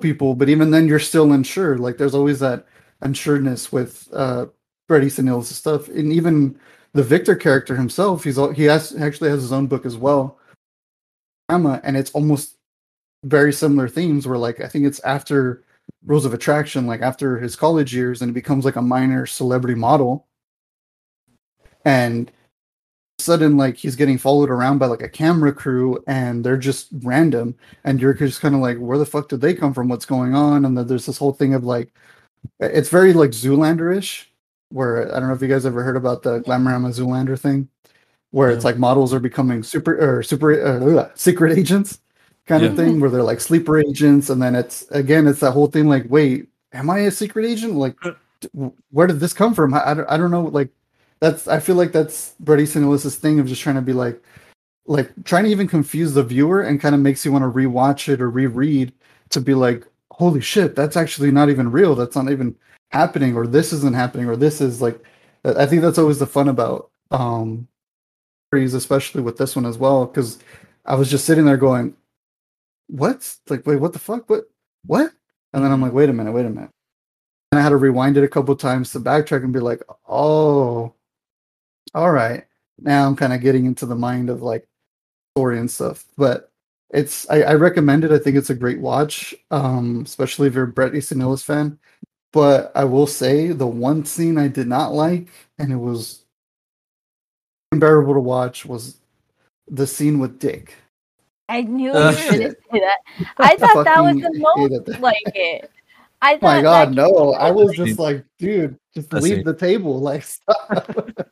[0.00, 0.34] people.
[0.34, 1.78] But even then, you're still unsure.
[1.78, 2.66] Like there's always that
[3.02, 4.46] unsureness with uh
[4.92, 6.58] Easton Ellis stuff, and even
[6.94, 10.38] the Victor character himself, he's he has actually has his own book as well,
[11.50, 12.56] Emma, and it's almost
[13.24, 14.26] very similar themes.
[14.26, 15.64] Where like I think it's after
[16.06, 19.74] Rules of Attraction, like after his college years, and he becomes like a minor celebrity
[19.74, 20.26] model,
[21.84, 22.30] and
[23.20, 27.56] sudden like he's getting followed around by like a camera crew and they're just random.
[27.84, 29.88] And you're just kind of like where the fuck did they come from?
[29.88, 30.64] What's going on?
[30.64, 31.92] And then there's this whole thing of like
[32.60, 34.30] it's very like zoolander-ish
[34.74, 37.68] where I don't know if you guys ever heard about the Glamorama Zoolander thing,
[38.32, 38.56] where yeah.
[38.56, 40.50] it's like models are becoming super or super
[41.00, 42.00] uh, secret agents
[42.46, 42.70] kind yeah.
[42.70, 45.88] of thing, where they're like sleeper agents, and then it's again it's that whole thing
[45.88, 47.74] like, wait, am I a secret agent?
[47.74, 47.96] Like,
[48.90, 49.74] where did this come from?
[49.74, 50.42] I, I, don't, I don't know.
[50.42, 50.70] Like,
[51.20, 54.20] that's I feel like that's Bret Easton Ellis's thing of just trying to be like,
[54.86, 58.12] like trying to even confuse the viewer and kind of makes you want to rewatch
[58.12, 58.92] it or reread
[59.30, 61.94] to be like, holy shit, that's actually not even real.
[61.94, 62.56] That's not even
[62.94, 65.00] happening or this isn't happening or this is like
[65.44, 67.66] i think that's always the fun about um
[68.52, 70.38] especially with this one as well because
[70.86, 71.92] i was just sitting there going
[72.86, 73.36] what?
[73.48, 74.28] Like wait what the fuck?
[74.28, 74.44] What
[74.86, 75.12] what?
[75.52, 76.70] And then i'm like wait a minute wait a minute.
[77.50, 80.94] And i had to rewind it a couple times to backtrack and be like oh
[81.94, 82.44] all right.
[82.78, 84.68] Now i'm kind of getting into the mind of like
[85.36, 86.52] story and stuff but
[86.90, 88.12] it's I, I recommend it.
[88.12, 91.78] I think it's a great watch um especially if you're a bret easton ellis fan
[92.34, 96.24] but I will say the one scene I did not like, and it was
[97.70, 98.96] unbearable to watch, was
[99.68, 100.74] the scene with Dick.
[101.48, 102.98] I knew uh, you were going to say that.
[103.38, 105.70] I thought that was the most like it.
[106.20, 107.34] I thought my God, no!
[107.34, 111.10] I was just like, dude, just leave the table, like stop.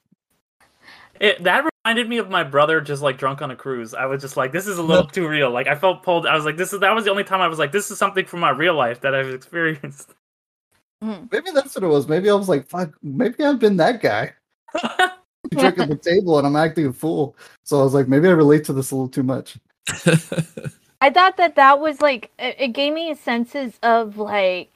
[1.21, 3.95] It, that reminded me of my brother just like drunk on a cruise.
[3.95, 5.53] I was just like, this is a little too real.
[5.53, 6.27] Like I felt pulled.
[6.27, 7.99] I was like, this is that was the only time I was like, this is
[7.99, 10.13] something from my real life that I've experienced.
[11.03, 11.27] Mm-hmm.
[11.31, 12.09] Maybe that's what it was.
[12.09, 14.33] Maybe I was like, fuck, maybe I've been that guy.
[15.51, 17.37] Drinking the table and I'm acting a fool.
[17.65, 19.59] So I was like, maybe I relate to this a little too much.
[21.01, 24.71] I thought that that was like, it, it gave me senses of like,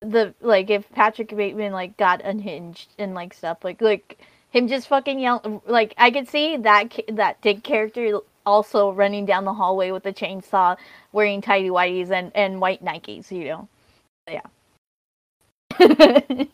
[0.00, 4.18] the like if Patrick Bateman like got unhinged and like stuff like like
[4.50, 9.44] him just fucking yell like I could see that that Dick character also running down
[9.44, 10.76] the hallway with a chainsaw,
[11.12, 13.68] wearing tidy whities and and white Nikes, you know.
[14.28, 14.40] yeah.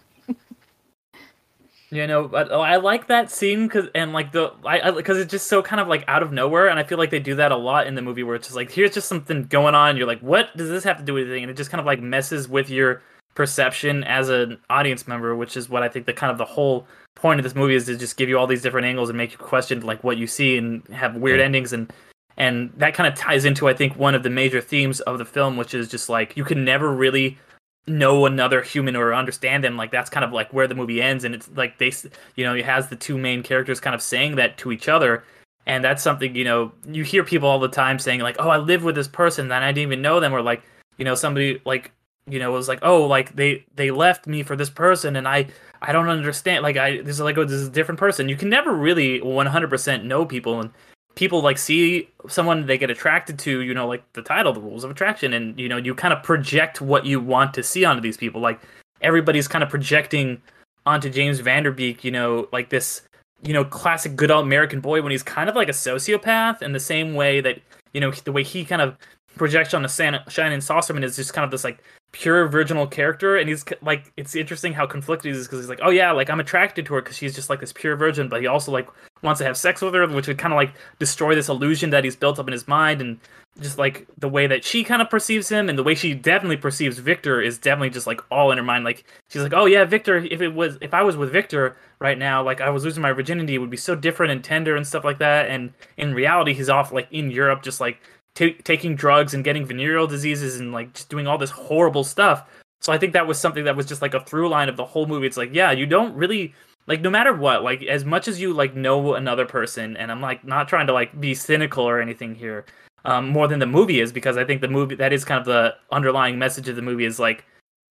[1.90, 5.30] you know, but oh, I like that scene because and like the I because it's
[5.30, 7.52] just so kind of like out of nowhere, and I feel like they do that
[7.52, 9.98] a lot in the movie where it's just like here's just something going on, and
[9.98, 11.44] you're like, what does this have to do with anything?
[11.44, 13.02] And it just kind of like messes with your
[13.34, 16.86] perception as an audience member, which is what I think the kind of the whole
[17.14, 19.32] point of this movie is to just give you all these different angles and make
[19.32, 21.92] you question like what you see and have weird endings and
[22.36, 25.24] and that kind of ties into I think one of the major themes of the
[25.24, 27.38] film, which is just like you can never really
[27.86, 31.24] know another human or understand them like that's kind of like where the movie ends
[31.24, 31.92] and it's like they
[32.36, 35.24] you know it has the two main characters kind of saying that to each other
[35.66, 38.58] and that's something you know you hear people all the time saying like oh i
[38.58, 40.62] live with this person and i didn't even know them or like
[40.98, 41.90] you know somebody like
[42.26, 45.46] you know was like oh like they they left me for this person and i
[45.80, 48.28] i don't understand like i this is like oh this is a different person.
[48.28, 50.70] You can never really 100% know people and
[51.18, 54.84] people like see someone they get attracted to you know like the title the rules
[54.84, 58.00] of attraction and you know you kind of project what you want to see onto
[58.00, 58.40] these people.
[58.40, 58.60] Like
[59.00, 60.40] everybody's kind of projecting
[60.86, 63.02] onto james van der beek you know like this
[63.42, 66.72] you know classic good old american boy when he's kind of like a sociopath in
[66.72, 67.60] the same way that
[67.92, 68.96] you know the way he kind of
[69.36, 71.78] projects on the shannon sossamon is just kind of this like
[72.12, 75.80] pure virginal character and he's like it's interesting how conflicted he is because he's like
[75.82, 78.40] oh yeah like i'm attracted to her because she's just like this pure virgin but
[78.40, 78.88] he also like
[79.22, 82.04] wants to have sex with her which would kind of like destroy this illusion that
[82.04, 83.20] he's built up in his mind and
[83.60, 86.56] just like the way that she kind of perceives him and the way she definitely
[86.56, 89.84] perceives victor is definitely just like all in her mind like she's like oh yeah
[89.84, 93.02] victor if it was if i was with victor right now like i was losing
[93.02, 96.14] my virginity it would be so different and tender and stuff like that and in
[96.14, 98.00] reality he's off like in europe just like
[98.38, 102.48] t- taking drugs and getting venereal diseases and like just doing all this horrible stuff.
[102.80, 104.84] So I think that was something that was just like a through line of the
[104.84, 105.26] whole movie.
[105.26, 106.54] It's like, yeah, you don't really
[106.86, 110.20] like no matter what, like as much as you like know another person, and I'm
[110.20, 112.64] like not trying to like be cynical or anything here,
[113.04, 115.46] um, more than the movie is because I think the movie that is kind of
[115.46, 117.44] the underlying message of the movie is like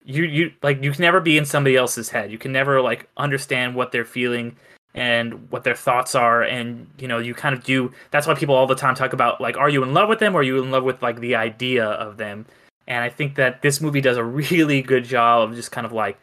[0.06, 2.32] you you like you can never be in somebody else's head.
[2.32, 4.56] You can never like understand what they're feeling
[4.98, 8.56] and what their thoughts are and you know you kind of do that's why people
[8.56, 10.62] all the time talk about like are you in love with them or are you
[10.62, 12.46] in love with like the idea of them?
[12.88, 15.94] And i think that this movie does a really good job of just kind of
[15.94, 16.20] like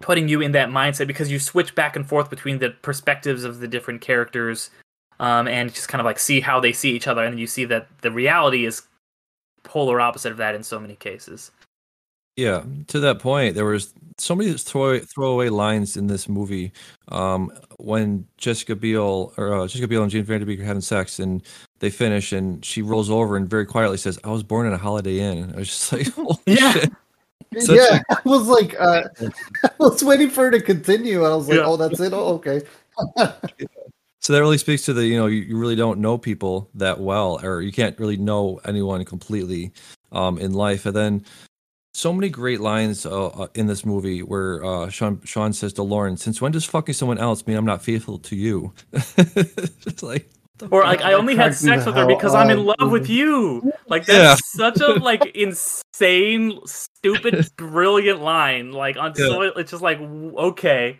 [0.00, 3.60] putting you in that mindset because you switch back and forth between the perspectives of
[3.60, 4.70] the different characters
[5.20, 7.66] um, and just kind of like see how they see each other and you see
[7.66, 8.82] that the reality is
[9.64, 11.50] polar opposite of that in so many cases
[12.36, 16.72] yeah, to that point, there was so many throw throwaway lines in this movie.
[17.08, 20.80] Um, when Jessica Biel or uh, Jessica Biel and James Van Der Beek are having
[20.80, 21.42] sex, and
[21.80, 24.78] they finish, and she rolls over and very quietly says, "I was born in a
[24.78, 26.72] Holiday Inn." And I was just like, yeah.
[26.72, 26.92] Shit.
[27.68, 29.02] yeah, I was like, uh,
[29.64, 31.24] I was waiting for her to continue.
[31.24, 31.66] I was like, Yeah.
[31.66, 32.14] oh, that's it.
[32.14, 32.62] Oh, okay.
[34.20, 37.00] So that really speaks to the you know you, you really don't know people that
[37.00, 39.72] well, or you can't really know anyone completely
[40.12, 41.24] um, in life, and then
[41.94, 45.82] so many great lines uh, uh, in this movie where uh, Sean Sean says to
[45.82, 50.28] Lauren, "Since when does fucking someone else mean I'm not faithful to you?" it's like
[50.70, 53.72] or like I only had sex with her because I'm in love with you.
[53.88, 54.18] Like Yeah.
[54.36, 58.72] that's such a like insane, stupid, brilliant line.
[58.72, 59.26] Like on Yeah.
[59.26, 60.98] so it's just like okay,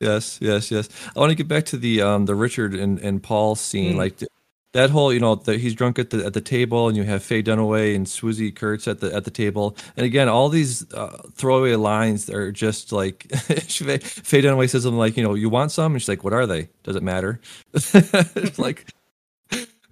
[0.00, 0.88] Yes, yes, yes.
[1.14, 3.98] I want to get back to the um the Richard and, and Paul scene, Mm.
[3.98, 4.30] like th-
[4.72, 7.22] that whole, you know, the, he's drunk at the at the table, and you have
[7.22, 11.22] Faye Dunaway and Swoozie Kurtz at the at the table, and again, all these uh,
[11.34, 15.72] throwaway lines are just like Faye, Faye Dunaway says something like, you know, you want
[15.72, 16.68] some, and she's like, what are they?
[16.84, 17.40] Does it matter?
[17.74, 18.86] It's like,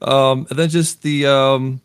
[0.01, 1.81] um, and then just the um.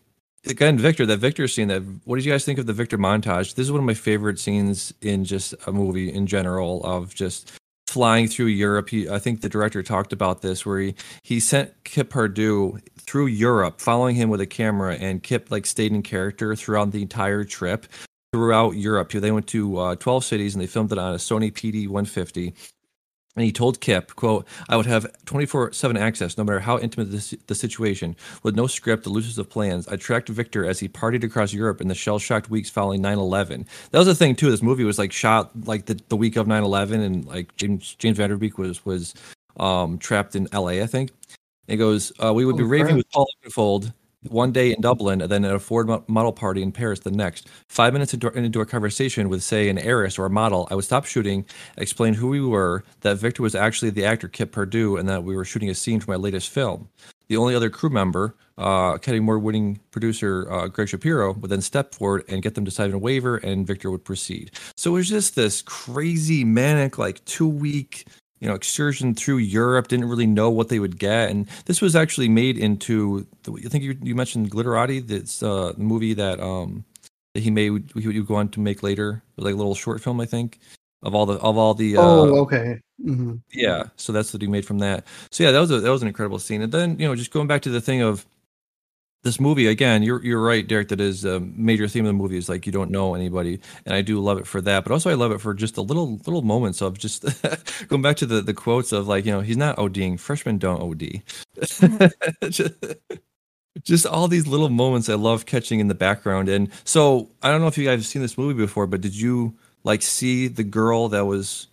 [0.46, 1.70] Again, Victor, that Victor scene.
[1.70, 3.56] That what did you guys think of the Victor montage?
[3.56, 6.84] This is one of my favorite scenes in just a movie in general.
[6.84, 7.54] Of just
[7.94, 8.90] flying through Europe.
[8.90, 13.28] He, I think the director talked about this, where he he sent Kip Pardue through
[13.28, 17.44] Europe, following him with a camera, and Kip like stayed in character throughout the entire
[17.44, 17.86] trip
[18.34, 19.12] throughout Europe.
[19.12, 22.56] They went to uh, 12 cities and they filmed it on a Sony PD 150.
[23.36, 27.38] And he told Kip, quote, I would have 24-7 access no matter how intimate the,
[27.48, 28.16] the situation.
[28.44, 31.82] With no script, the loosest of plans, I tracked Victor as he partied across Europe
[31.82, 33.66] in the shell-shocked weeks following 9-11.
[33.90, 34.52] That was the thing, too.
[34.52, 38.20] This movie was like shot like the, the week of 9-11 and like James, James
[38.20, 39.16] Vanderbeek was, was
[39.58, 41.12] um, trapped in LA, I think.
[41.68, 43.94] It goes, uh, we would be Oh, raving with Paul Oakenfold
[44.30, 47.48] one day in Dublin and then at a Ford model party in Paris the next.
[47.68, 50.86] Five minutes into, into a conversation with, say, an heiress or a model, I would
[50.86, 51.46] stop shooting,
[51.78, 55.36] explain who we were, that Victor was actually the actor Kip Pardue, and that we
[55.36, 56.90] were shooting a scene for my latest film.
[57.28, 61.62] The only other crew member, uh, Academy Award winning producer uh, Greg Shapiro, would then
[61.62, 64.52] step forward and get them to sign a waiver, and Victor would proceed.
[64.76, 68.06] So it was just this crazy, manic, like two week
[68.44, 69.88] you know excursion through Europe.
[69.88, 73.26] Didn't really know what they would get, and this was actually made into.
[73.44, 75.08] The, I think you, you mentioned Glitterati.
[75.08, 76.84] That's uh, the movie that um
[77.34, 77.90] that he made.
[77.96, 80.60] He would go on to make later, like a little short film, I think,
[81.04, 81.96] of all the of all the.
[81.96, 82.82] Uh, oh, okay.
[83.02, 85.06] hmm yeah, so that's what he made from that.
[85.32, 86.62] So yeah, that was a that was an incredible scene.
[86.62, 88.26] And then you know, just going back to the thing of
[89.24, 90.90] this movie again, you're you're right, Derek.
[90.90, 93.96] That is a major theme of the movie is like you don't know anybody, and
[93.96, 94.84] I do love it for that.
[94.84, 97.24] But also, I love it for just the little little moments of just
[97.88, 100.20] going back to the the quotes of like you know he's not ODing.
[100.20, 101.22] Freshmen don't OD.
[102.52, 102.72] just,
[103.84, 106.50] just all these little moments I love catching in the background.
[106.50, 109.16] And so I don't know if you guys have seen this movie before, but did
[109.16, 109.56] you
[109.86, 111.68] like see the girl that was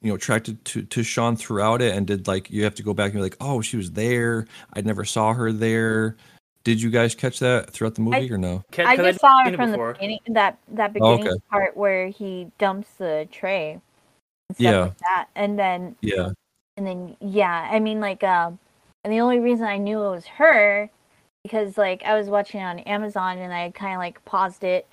[0.00, 2.94] you know attracted to to Sean throughout it, and did like you have to go
[2.94, 4.46] back and be like, oh, she was there.
[4.74, 6.16] I never saw her there.
[6.64, 8.64] Did you guys catch that throughout the movie or no?
[8.72, 10.20] Can- I 'cause just I'd saw it from the beginning.
[10.28, 11.40] That that Oh, beginning okay.
[11.50, 13.72] part where he dumps the tray.
[14.48, 14.80] And stuff Yeah.
[14.80, 16.30] Like that, and then Yeah.
[16.76, 18.58] and then yeah, I mean like um,
[19.04, 20.88] and the only reason I knew it was her
[21.42, 24.86] because like I was watching it on Amazon and I kind of like paused it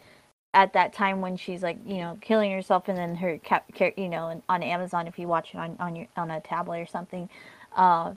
[0.53, 3.65] at that time when she's like you know killing herself and then her cap,
[3.97, 6.79] you know and on Amazon if you watch it on on your on a tablet
[6.81, 7.29] or something,
[7.77, 8.13] uh,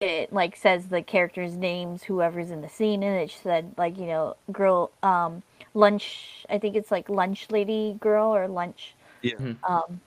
[0.00, 4.06] it like says the characters' names whoever's in the scene and it said like you
[4.06, 5.42] know girl um
[5.74, 9.34] lunch I think it's like lunch lady girl or lunch Yeah.
[9.68, 10.00] um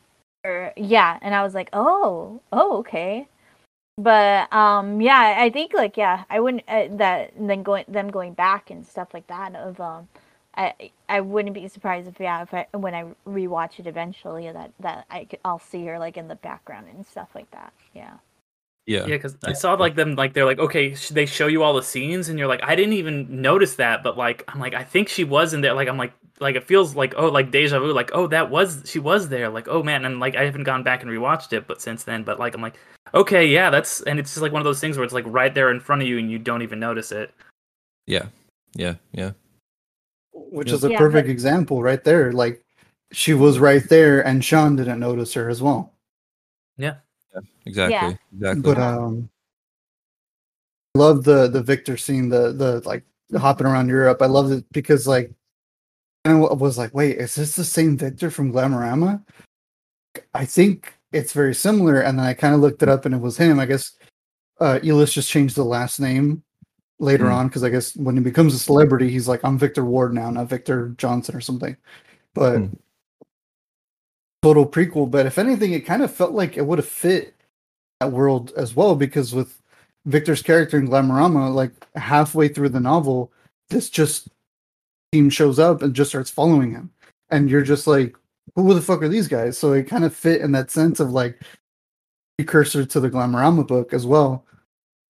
[0.45, 3.27] or yeah and I was like oh oh okay.
[3.97, 8.09] But um yeah I think like yeah I wouldn't uh, that and then going them
[8.09, 10.07] going back and stuff like that of um
[10.55, 14.71] I I wouldn't be surprised if yeah if I when I rewatch it eventually that
[14.79, 18.17] that I could, I'll see her like in the background and stuff like that yeah
[18.89, 19.01] Yeah.
[19.05, 21.75] Yeah, because I saw like them like they're like okay, sh- they show you all
[21.75, 24.83] the scenes, and you're like, I didn't even notice that, but like I'm like I
[24.83, 25.73] think she was in there.
[25.75, 27.93] Like I'm like like it feels like oh like deja vu.
[27.93, 29.47] Like oh that was she was there.
[29.49, 32.23] Like oh man, and like I haven't gone back and rewatched it, but since then,
[32.23, 32.75] but like I'm like
[33.13, 35.53] okay yeah that's and it's just like one of those things where it's like right
[35.53, 37.31] there in front of you and you don't even notice it.
[38.07, 38.25] Yeah.
[38.75, 38.95] Yeah.
[39.11, 39.31] Yeah.
[40.33, 40.73] which Yeah.
[40.75, 42.31] is a Yeah, perfect but- example right there.
[42.31, 42.63] Like
[43.11, 45.93] she was right there, and Sean didn't notice her as well.
[47.65, 47.93] Exactly.
[47.93, 48.13] Yeah.
[48.33, 48.61] Exactly.
[48.61, 49.29] But um,
[50.95, 53.03] I love the the Victor scene, the the like
[53.37, 54.21] hopping around Europe.
[54.21, 55.31] I love it because like
[56.25, 59.23] I was like, wait, is this the same Victor from Glamorama?
[60.33, 62.01] I think it's very similar.
[62.01, 63.59] And then I kind of looked it up, and it was him.
[63.59, 63.93] I guess
[64.59, 66.43] uh, Ellis just changed the last name
[66.99, 67.31] later Hmm.
[67.31, 70.29] on because I guess when he becomes a celebrity, he's like, I'm Victor Ward now,
[70.29, 71.77] not Victor Johnson or something.
[72.33, 72.65] But Hmm.
[74.41, 75.09] Total prequel.
[75.09, 77.35] But if anything, it kind of felt like it would have fit
[77.99, 79.59] that world as well because with
[80.05, 83.31] Victor's character in Glamorama, like halfway through the novel,
[83.69, 84.29] this just
[85.11, 86.91] team shows up and just starts following him,
[87.29, 88.15] and you're just like,
[88.55, 89.57] who the fuck are these guys?
[89.57, 91.41] So it kind of fit in that sense of like
[92.37, 94.45] precursor to the Glamorama book as well.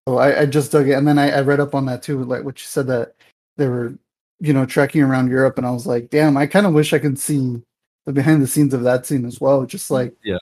[0.07, 2.23] So I, I just dug it, and then I, I read up on that too,
[2.23, 3.15] like what you said that
[3.57, 3.93] they were,
[4.39, 6.99] you know, trekking around Europe, and I was like, damn, I kind of wish I
[6.99, 7.61] could see
[8.05, 9.65] the behind the scenes of that scene as well.
[9.65, 10.37] Just like, Yeah.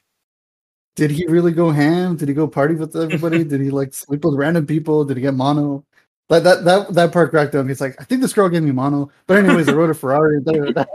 [0.96, 2.16] did he really go ham?
[2.16, 3.44] Did he go party with everybody?
[3.46, 5.06] did he like sleep with random people?
[5.06, 5.84] Did he get mono?
[6.30, 7.68] That that that that part cracked up.
[7.68, 10.42] He's like, I think this girl gave me mono, but anyways, I rode a Ferrari.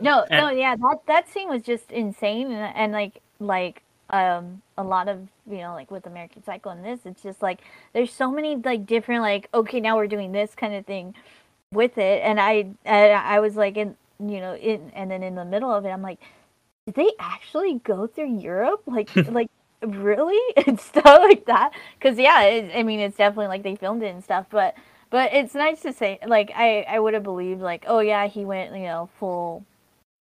[0.00, 4.84] No no yeah that that scene was just insane and, and like like um a
[4.84, 7.60] lot of you know like with american psycho and this it's just like
[7.92, 11.14] there's so many like different like okay now we're doing this kind of thing
[11.72, 15.34] with it and i and i was like in you know in and then in
[15.34, 16.18] the middle of it i'm like
[16.86, 18.82] did they actually go through europe?
[18.86, 19.50] Like like
[19.82, 20.40] really?
[20.66, 21.72] And stuff like that?
[21.98, 24.74] Because yeah it, i mean it's definitely like they filmed it and stuff but
[25.10, 28.44] but it's nice to say like i i would have believed like oh yeah he
[28.44, 29.64] went you know full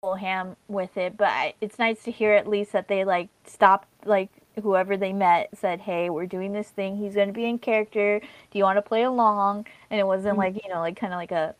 [0.00, 3.28] full ham with it but I, it's nice to hear at least that they like
[3.46, 4.30] stopped like
[4.62, 6.96] whoever they met said hey we're doing this thing.
[6.96, 8.20] He's going to be in character.
[8.20, 9.66] Do you want to play along?
[9.90, 10.54] And it wasn't mm-hmm.
[10.54, 11.54] like you know like kind of like a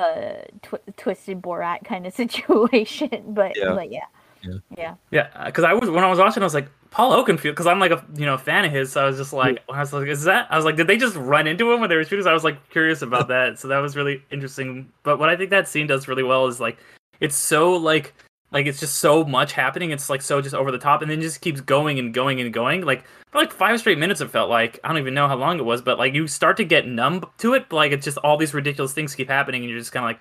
[0.00, 3.74] a tw- twisted borat kind of situation but Yeah.
[3.74, 4.06] but yeah
[4.42, 4.58] Yeah.
[4.76, 7.42] yeah Yeah, uh, because I was when I was watching, I was like Paul Oakenfold,
[7.42, 9.78] because I'm like a you know fan of his, so I was just like, I
[9.80, 10.46] was like, is that?
[10.50, 12.24] I was like, did they just run into him when they were shooting?
[12.24, 14.90] So I was like curious about that, so that was really interesting.
[15.02, 16.78] But what I think that scene does really well is like,
[17.20, 18.14] it's so like
[18.52, 19.90] like it's just so much happening.
[19.90, 22.52] It's like so just over the top, and then just keeps going and going and
[22.52, 22.82] going.
[22.82, 25.58] Like for like five straight minutes, it felt like I don't even know how long
[25.58, 27.72] it was, but like you start to get numb to it.
[27.72, 30.20] Like it's just all these ridiculous things keep happening, and you're just kind of like,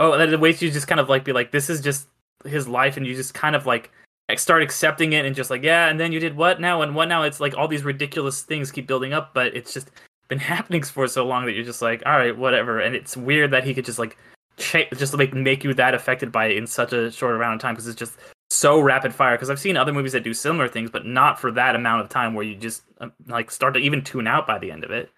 [0.00, 2.08] oh, that ways you just kind of like be like, this is just
[2.44, 3.90] his life, and you just kind of like,
[4.36, 7.06] start accepting it and just like yeah and then you did what now and what
[7.06, 9.90] now it's like all these ridiculous things keep building up but it's just
[10.28, 13.50] been happening for so long that you're just like all right whatever and it's weird
[13.50, 14.16] that he could just like
[14.62, 17.60] cha- just like make you that affected by it in such a short amount of
[17.60, 18.16] time because it's just
[18.50, 21.50] so rapid fire because i've seen other movies that do similar things but not for
[21.50, 24.58] that amount of time where you just uh, like start to even tune out by
[24.58, 25.10] the end of it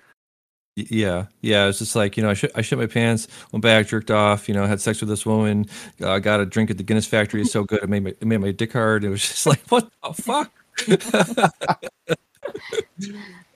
[0.76, 1.68] Yeah, yeah.
[1.68, 4.48] It's just like you know, I shit, I shit my pants, went back, jerked off,
[4.48, 5.66] you know, had sex with this woman,
[6.02, 7.42] uh, got a drink at the Guinness factory.
[7.42, 9.04] It's so good, it made my it made my dick hard.
[9.04, 10.50] It was just like, what the fuck?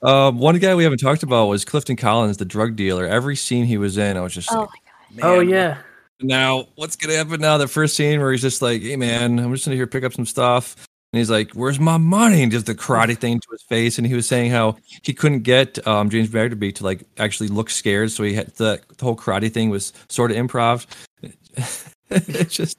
[0.01, 3.05] um, one guy we haven't talked about was Clifton Collins, the drug dealer.
[3.05, 4.69] Every scene he was in, I was just oh like,
[5.15, 5.77] my oh "Man, yeah
[6.21, 7.57] Now, what's gonna happen now?
[7.57, 10.13] The first scene where he's just like, "Hey, man, I'm just gonna here pick up
[10.13, 10.75] some stuff,"
[11.13, 14.05] and he's like, "Where's my money?" And just the karate thing to his face, and
[14.05, 17.47] he was saying how he couldn't get um, James Van Der Beek to like actually
[17.47, 20.85] look scared, so he had the, the whole karate thing was sort of improv.
[22.09, 22.77] it's just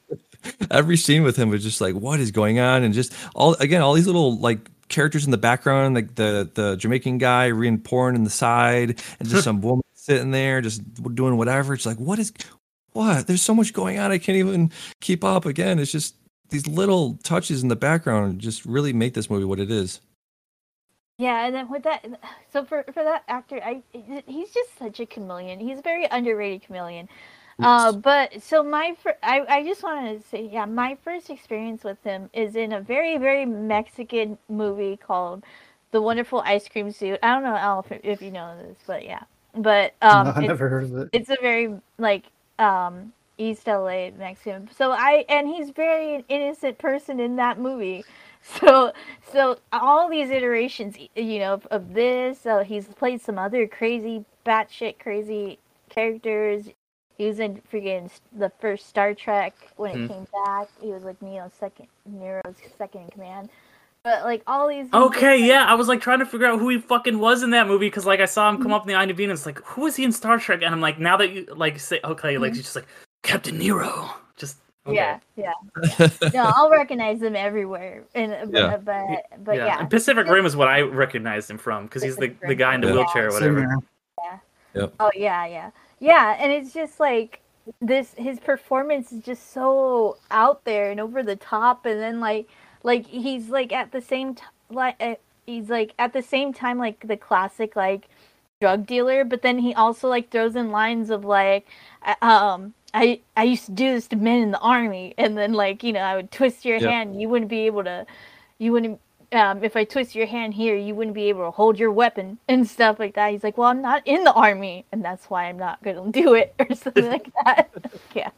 [0.71, 2.83] every scene with him was just like, what is going on?
[2.83, 6.77] And just all again, all these little like characters in the background, like the the
[6.77, 10.83] Jamaican guy reading porn in the side, and just some woman sitting there just
[11.15, 11.73] doing whatever.
[11.73, 12.33] It's like, what is
[12.93, 13.27] what?
[13.27, 14.11] There's so much going on.
[14.11, 14.71] I can't even
[15.01, 15.47] keep up.
[15.47, 16.15] Again, it's just
[16.51, 20.01] these little touches in the background just really make this movie what it is.
[21.19, 22.07] Yeah, and then with that,
[22.53, 23.83] so for for that actor, I
[24.27, 25.61] he's just such a chameleon.
[25.61, 27.09] He's a very underrated chameleon.
[27.63, 31.85] Uh, but so my fir- I I just wanted to say, yeah, my first experience
[31.85, 35.45] with him is in a very very Mexican movie called
[35.91, 37.19] The Wonderful Ice Cream Suit.
[37.23, 39.25] I don't know Al, if, if you know this, but yeah,
[39.55, 41.09] but um, no, I it's- never heard of it.
[41.13, 42.25] it's a very like
[42.61, 44.71] um East LA Mexican.
[44.77, 48.07] So I and he's very an innocent person in that movie.
[48.43, 48.93] So
[49.33, 52.41] so all these iterations, you know, of, of this.
[52.41, 55.59] So he's played some other crazy, batshit crazy
[55.91, 56.69] characters.
[57.19, 60.07] He was in freaking the first Star Trek when it Hmm.
[60.07, 60.69] came back.
[60.81, 63.51] He was like Neo's second, Nero's second in command.
[64.03, 64.87] But like all these.
[64.93, 67.67] Okay, yeah, I was like trying to figure out who he fucking was in that
[67.67, 69.87] movie because like I saw him come up in the IMDb and it's like, who
[69.87, 70.63] is he in Star Trek?
[70.63, 72.57] And I'm like, now that you like say, okay, like mm-hmm.
[72.57, 72.87] he's just like
[73.23, 74.97] Captain Nero, just okay.
[74.97, 76.09] Yeah, yeah.
[76.35, 78.05] No, I'll recognize him everywhere.
[78.15, 78.77] And but Yeah.
[78.79, 79.67] but, but yeah.
[79.67, 79.81] yeah.
[79.81, 82.75] And Pacific Rim is what I recognized him from because he's the, Pacific the guy
[82.75, 82.95] in the Yeah.
[82.95, 83.61] wheelchair or Same whatever.
[83.61, 84.91] here.
[85.01, 86.37] Oh yeah, yeah, yeah.
[86.39, 87.41] And it's just like
[87.81, 88.15] this.
[88.17, 91.87] His performance is just so out there and over the top.
[91.87, 92.49] And then like,
[92.83, 95.15] like he's like at the same time, like uh,
[95.47, 98.09] he's like at the same time like the classic like
[98.61, 99.25] drug dealer.
[99.25, 101.67] But then he also like throws in lines of like,
[102.05, 102.75] uh, um.
[102.93, 105.93] I, I used to do this to men in the army and then like you
[105.93, 106.91] know I would twist your Yep.
[106.91, 108.05] hand you wouldn't be able to
[108.59, 109.01] you wouldn't
[109.33, 112.39] um, if I twist your hand here, you wouldn't be able to hold your weapon
[112.49, 113.31] and stuff like that.
[113.31, 116.35] He's like, well, I'm not in the army, and that's why I'm not gonna do
[116.35, 117.71] it or something like that.
[118.15, 118.31] yeah,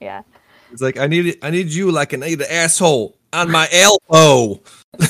[0.00, 0.22] yeah.
[0.70, 3.68] It's like I need I need you like an I need an asshole on my
[3.72, 4.60] elbow.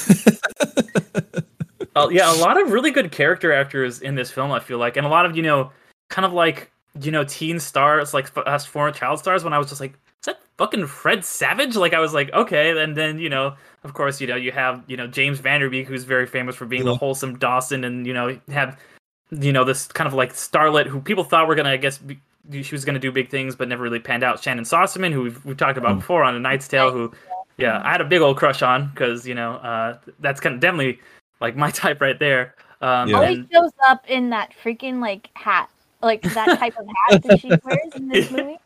[1.97, 4.51] Uh, yeah, a lot of really good character actors in this film.
[4.51, 5.71] I feel like, and a lot of you know,
[6.09, 9.45] kind of like you know, teen stars, like fast former child stars.
[9.45, 11.77] When I was just like, is that fucking Fred Savage?
[11.77, 13.55] Like I was like, okay, and then you know,
[13.85, 16.57] of course, you know, you have you know James Van Der Beek, who's very famous
[16.57, 18.77] for being the wholesome Dawson, and you know, have
[19.31, 21.99] you know this kind of like starlet who people thought were gonna, I guess.
[21.99, 22.19] Be,
[22.61, 24.43] she was going to do big things, but never really panned out.
[24.43, 26.01] Shannon Sossamon, who we've, we've talked about Mm.
[26.01, 27.11] before on A Knight's Tale, who,
[27.57, 30.61] yeah, I had a big old crush on because you know uh, that's kind of
[30.61, 31.01] definitely
[31.41, 32.55] like my type right there.
[32.81, 33.17] Um, Yeah.
[33.17, 35.71] Always shows up in that freaking like hat,
[36.03, 38.59] like that type of hat that she wears in this movie.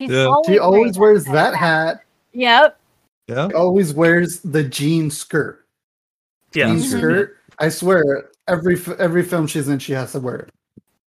[0.00, 0.24] She's Yeah.
[0.26, 2.02] always She always wears that hat.
[2.32, 2.78] Yep.
[3.28, 3.48] Yeah.
[3.48, 5.64] She always wears the jean skirt.
[6.54, 6.98] yeah, Jean Mhm.
[6.98, 7.36] skirt.
[7.58, 10.50] I swear, every every film she's in, she has to wear it.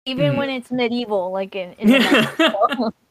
[0.05, 0.37] Even Mhm.
[0.37, 1.89] when it's medieval, like in, in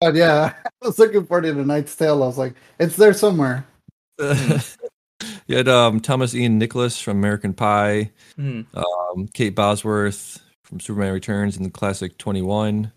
[0.00, 0.10] the Yeah.
[0.10, 2.22] But yeah, I was looking for it in A Knight's Tale.
[2.22, 3.66] I was like, it's there somewhere.
[4.18, 8.62] you had um, Thomas Ian Nicholas from American Pie, Hmm.
[8.74, 12.92] um, Kate Bosworth from Superman Returns and the classic Twenty One.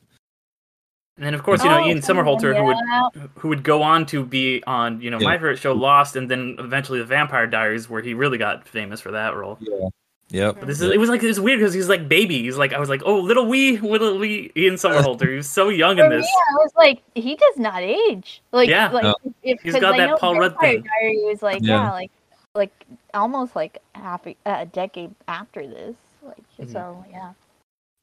[1.18, 4.06] And then of course, you know, Oh, Ian Somerhalder, who would who would go on
[4.08, 7.90] to be on, you know, my favorite show, Lost, and then eventually The Vampire Diaries,
[7.90, 9.58] where he really got famous for that role.
[9.60, 9.90] Yeah.
[10.32, 10.58] Yep.
[10.60, 12.44] But this is it was like it's weird because he's like baby.
[12.44, 15.28] He's like I was like, oh, little wee, little wee Ian Somerhalder.
[15.30, 16.28] He was so young For in me, this.
[16.28, 18.42] I was like, he does not age.
[18.52, 18.90] Like, Yeah.
[18.92, 19.16] like No.
[19.44, 20.84] if, He's 'cause got I that Paul Rudd thing.
[21.02, 21.84] Diary was like, Yeah.
[21.86, 22.12] yeah, like,
[22.54, 25.96] like almost like half a, a decade after this.
[26.22, 26.72] Like, Mhm.
[26.72, 27.32] so yeah,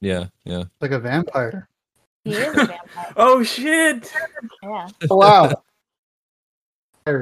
[0.01, 0.25] Yeah.
[0.43, 0.63] Yeah.
[0.81, 1.67] Like a vampire.
[2.25, 3.13] he is a vampire.
[3.15, 4.11] Oh shit!
[4.61, 5.63] yeah, Oh, wow.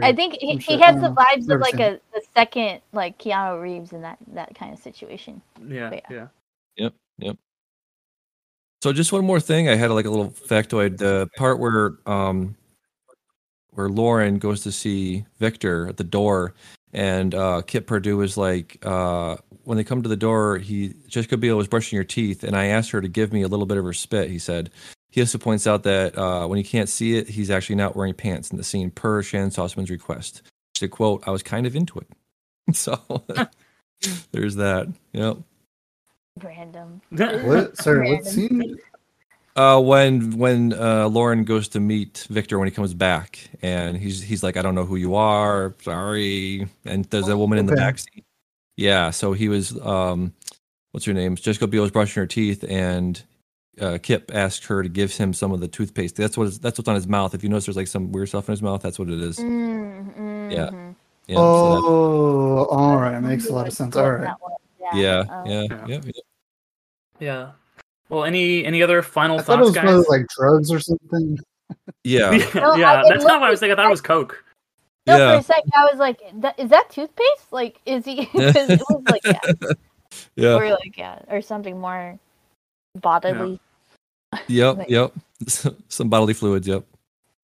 [0.03, 1.15] I think he, I'm he has the know.
[1.15, 4.79] vibes of like seen a the second like Keanu Reeves in that that kind of
[4.79, 5.41] situation.
[5.67, 6.27] Yeah, But yeah.
[6.77, 6.93] Yep.
[7.19, 7.37] Yep.
[8.81, 10.97] So just one more thing, I had like a little factoid.
[10.97, 12.55] The part where um
[13.71, 16.53] where Lauren goes to see Victor at the door,
[16.93, 21.37] and uh Kip Pardue is like, uh when they come to the door, he Jessica
[21.37, 23.77] Biel was brushing her teeth, and I asked her to give me a little bit
[23.77, 24.29] of her spit.
[24.29, 24.69] He said.
[25.15, 28.13] He also points out that uh, when he can't see it, he's actually not wearing
[28.13, 30.41] pants in the scene per Shannon Sossamon's request.
[30.73, 32.07] To quote, I was kind of into it.
[32.73, 32.99] So
[34.33, 34.91] there's that.
[35.13, 35.37] Yep.
[36.43, 36.99] Random.
[37.11, 37.77] What?
[37.77, 38.75] Sorry, what scene?
[39.55, 44.21] Uh, when when uh, Lauren goes to meet Victor when he comes back, and he's
[44.21, 46.67] he's like, I don't know who you are, sorry.
[46.83, 47.81] And there's a woman in the Okay.
[47.81, 48.25] back seat.
[48.75, 50.33] Yeah, so he was um,
[50.91, 51.37] what's her name?
[51.37, 53.23] Jessica Biel was brushing her teeth, and
[53.81, 56.15] uh, Kip asked her to give him some of the toothpaste.
[56.15, 57.33] That's what is, that's what's on his mouth.
[57.35, 58.81] If you notice, there's like some weird stuff in his mouth.
[58.81, 59.37] That's what it is.
[59.37, 60.69] Mm, Yeah.
[61.27, 63.19] Yeah, so that- oh, all right.
[63.19, 63.95] Makes a lot of sense.
[63.95, 64.21] All right.
[64.21, 64.37] That
[64.95, 65.85] yeah, yeah, Yeah.
[65.87, 66.11] yeah, yeah.
[67.19, 67.51] Yeah.
[68.09, 69.83] Well, any any other final I thought it thoughts, was guys?
[69.85, 71.39] probably like drugs or something.
[72.03, 72.31] Yeah.
[72.33, 73.73] yeah, No, yeah that's not what I was thinking.
[73.73, 74.43] I thought it was Coke.
[75.07, 75.33] No, Yeah.
[75.33, 77.51] for a second I was like, "That- "Is that toothpaste?
[77.51, 79.71] Like, is he?" Because it was like, yeah,
[80.35, 80.55] Yeah.
[80.55, 82.19] or like, yeah, or something more
[83.01, 83.59] bodily.
[84.47, 84.77] Yep.
[84.77, 85.13] Like- Yep.
[85.89, 86.67] Some bodily fluids.
[86.67, 86.83] Yep.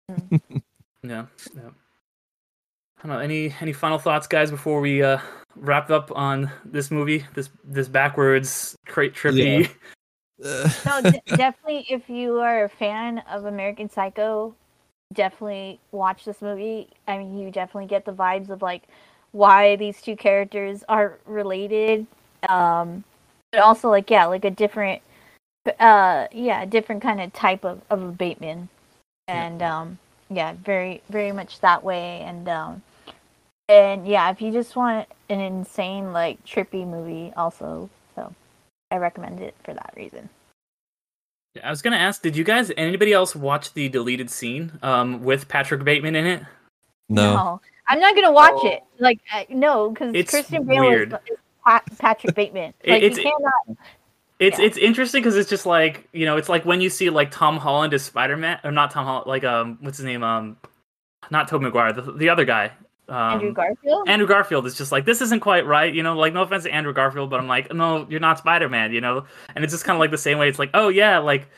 [1.03, 1.24] Yeah,
[1.57, 1.62] yeah.
[3.03, 3.18] I don't know.
[3.20, 5.18] Any any final thoughts, guys, before we uh,
[5.57, 7.24] wrap up on this movie?
[7.32, 9.70] This this backwards crate trippy.
[10.38, 11.86] No, d- definitely.
[11.88, 14.55] If you are a fan of American Psycho,
[15.14, 16.88] definitely watch this movie.
[17.09, 18.82] I mean, you definitely get the vibes of like
[19.32, 22.07] why these two characters are related.
[22.47, 23.05] Um,
[23.53, 25.01] but also like yeah, like a different,
[25.79, 28.69] uh, yeah, different kind of type of of Bateman,
[29.29, 29.99] and um,
[30.29, 32.21] yeah, very very much that way.
[32.21, 32.83] And um,
[33.69, 38.35] and yeah, if you just want an insane like trippy movie, also, so
[38.91, 40.29] I recommend it for that reason.
[41.55, 45.23] Yeah, I was gonna ask, did you guys anybody else watch the deleted scene um,
[45.25, 46.43] with Patrick Bateman in it?
[47.09, 47.61] no.
[47.89, 48.85] I'm not gonna watch it.
[49.01, 51.13] Like uh, no, because Christian Bale weird.
[51.13, 52.73] is, is Pa- Patrick Bateman.
[52.87, 53.77] Like it's- you cannot.
[54.41, 54.64] It's Yeah.
[54.64, 57.59] it's interesting because it's just like you know, it's like when you see like Tom
[57.59, 60.24] Holland as Spider Man, or not Tom Holland, like um, what's his name?
[60.24, 60.57] Um,
[61.30, 62.72] not Tobey Maguire, the, the other guy.
[63.09, 64.09] Um, Andrew Garfield.
[64.09, 66.16] Andrew Garfield is just like this isn't quite right, you know.
[66.16, 69.01] Like no offense to Andrew Garfield, but I'm like, no, you're not Spider Man, you
[69.01, 69.26] know.
[69.55, 70.49] And it's just kind of like the same way.
[70.49, 71.49] It's like, oh yeah, like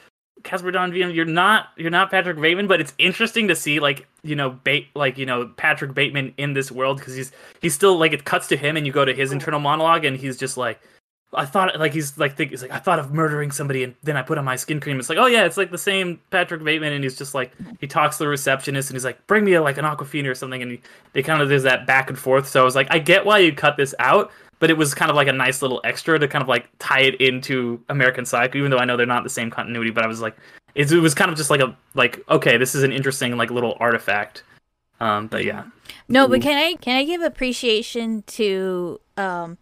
[0.42, 4.08] Casper Van Dien, you're not you're not Patrick Bateman, but it's interesting to see like
[4.24, 7.30] you know bait like you know Patrick Bateman in this world because he's
[7.60, 10.16] he's still like it cuts to him and you go to his internal monologue and
[10.16, 10.80] he's just like.
[11.34, 14.16] I thought like he's like think he's like I thought of murdering somebody and then
[14.16, 14.98] I put on my skin cream.
[14.98, 17.86] It's like oh yeah, it's like the same Patrick Bateman and he's just like he
[17.86, 20.60] talks to the receptionist and he's like bring me a, like an Aquafina or something
[20.60, 20.80] and he,
[21.14, 22.48] they kind of there's that back and forth.
[22.48, 25.10] So I was like I get why you cut this out, but it was kind
[25.10, 28.58] of like a nice little extra to kind of like tie it into American Psycho,
[28.58, 29.90] even though I know they're not the same continuity.
[29.90, 30.36] But I was like
[30.74, 33.50] it, it was kind of just like a like okay, this is an interesting like
[33.50, 34.42] little artifact.
[35.00, 35.64] Um, but yeah,
[36.08, 39.58] No, but can I can I give appreciation to um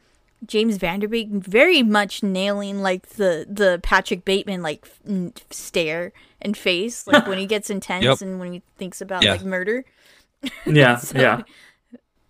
[0.46, 5.32] James Van Der Beek very much nailing like the the Patrick Bateman like f- n-
[5.50, 8.20] stare and face like when he gets intense Yep.
[8.22, 9.32] and when he thinks about Yeah.
[9.32, 9.84] like murder.
[10.66, 11.42] yeah, So- yeah.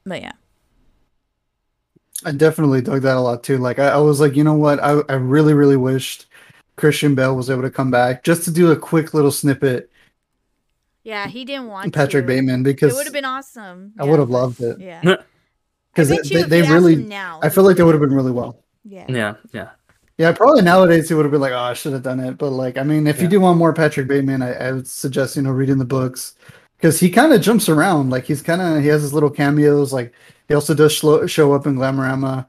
[0.04, 0.32] But yeah.
[2.24, 3.58] I definitely dug that a lot too.
[3.58, 4.78] Like I, I was like, you know what?
[4.82, 6.26] I, I really, really wished
[6.76, 9.90] Christian Bale was able to come back just to do a quick little snippet.
[11.02, 12.26] Yeah, he didn't want Patrick to.
[12.26, 13.94] Bateman because It would have been awesome.
[13.98, 14.10] I Yeah.
[14.10, 15.16] would have loved it Yeah.
[16.08, 16.96] Because I bet you they, they really.
[16.96, 18.62] now, I feel like they would have been really well.
[18.84, 19.06] yeah.
[19.08, 19.70] Yeah, yeah.
[20.18, 22.50] Yeah, probably nowadays he would have been like, "Oh, I should have done it." But
[22.50, 25.40] like, I mean, if you do want more Patrick Bateman, I, I would suggest you
[25.40, 26.34] know reading the books
[26.76, 28.10] because he kind of jumps around.
[28.10, 29.94] Like he's kind of he has his little cameos.
[29.94, 30.12] Like
[30.46, 32.46] he also does show, show up in Glamorama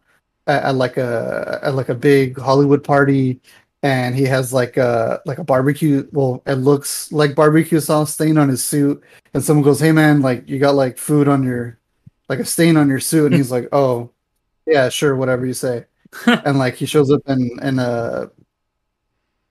[0.47, 3.39] at, at like a at like a big Hollywood party,
[3.83, 6.05] and he has like a like a barbecue.
[6.11, 9.01] Well, it looks like barbecue sauce stain on his suit,
[9.33, 11.77] and someone goes, "Hey man, like you got like food on your
[12.32, 14.09] like a stain on your suit," and he's like, "Oh,
[14.65, 15.86] yeah, sure, whatever you say."
[16.25, 18.27] and like he shows up in in uh,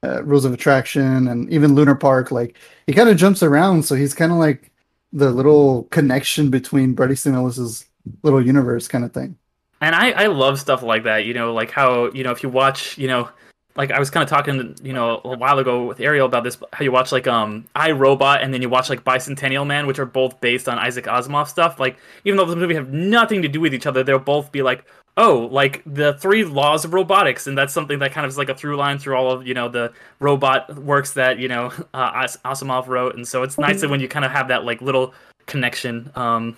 [0.03, 3.95] uh rules of attraction and even lunar park like he kind of jumps around so
[3.95, 4.71] he's kind of like
[5.15, 7.87] the little connection between Brady Ellis's
[8.23, 9.39] little universe kind of thing
[9.81, 12.51] And I, I love stuff like that, you know, like how, you know, if you
[12.51, 13.31] watch, you know,
[13.77, 16.59] like I was kind of talking, you know, a while ago with Ariel about this,
[16.73, 19.99] how you watch like um I Robot and then you watch like Bicentennial Man, which
[19.99, 21.79] are both based on Isaac Asimov stuff.
[21.79, 24.63] Like even though those movies have nothing to do with each other, they'll both be
[24.63, 24.85] like,
[25.17, 28.49] oh, like the three laws of robotics, and that's something that kind of is like
[28.49, 32.13] a through line through all of you know the robot works that you know uh,
[32.15, 34.83] As- Asimov wrote, and so it's nice that when you kind of have that like
[34.83, 35.15] little
[35.47, 36.57] connection um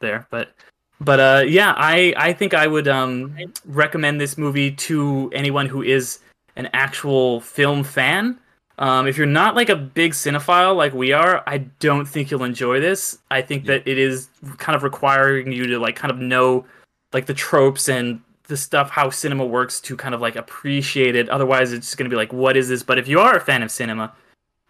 [0.00, 0.52] there, but.
[1.00, 5.82] But uh, yeah, I, I think I would um, recommend this movie to anyone who
[5.82, 6.20] is
[6.56, 8.38] an actual film fan.
[8.78, 12.44] Um, if you're not like a big cinephile like we are, I don't think you'll
[12.44, 13.18] enjoy this.
[13.30, 14.28] I think that it is
[14.58, 16.64] kind of requiring you to like kind of know
[17.12, 21.28] like the tropes and the stuff how cinema works to kind of like appreciate it.
[21.28, 22.82] Otherwise, it's just gonna be like, what is this?
[22.82, 24.12] But if you are a fan of cinema,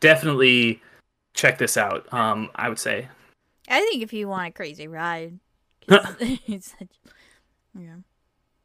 [0.00, 0.82] definitely
[1.34, 2.12] check this out.
[2.12, 3.08] Um, I would say.
[3.68, 5.38] I think if you want a crazy ride,
[5.88, 6.98] it's, it's
[7.78, 7.96] yeah.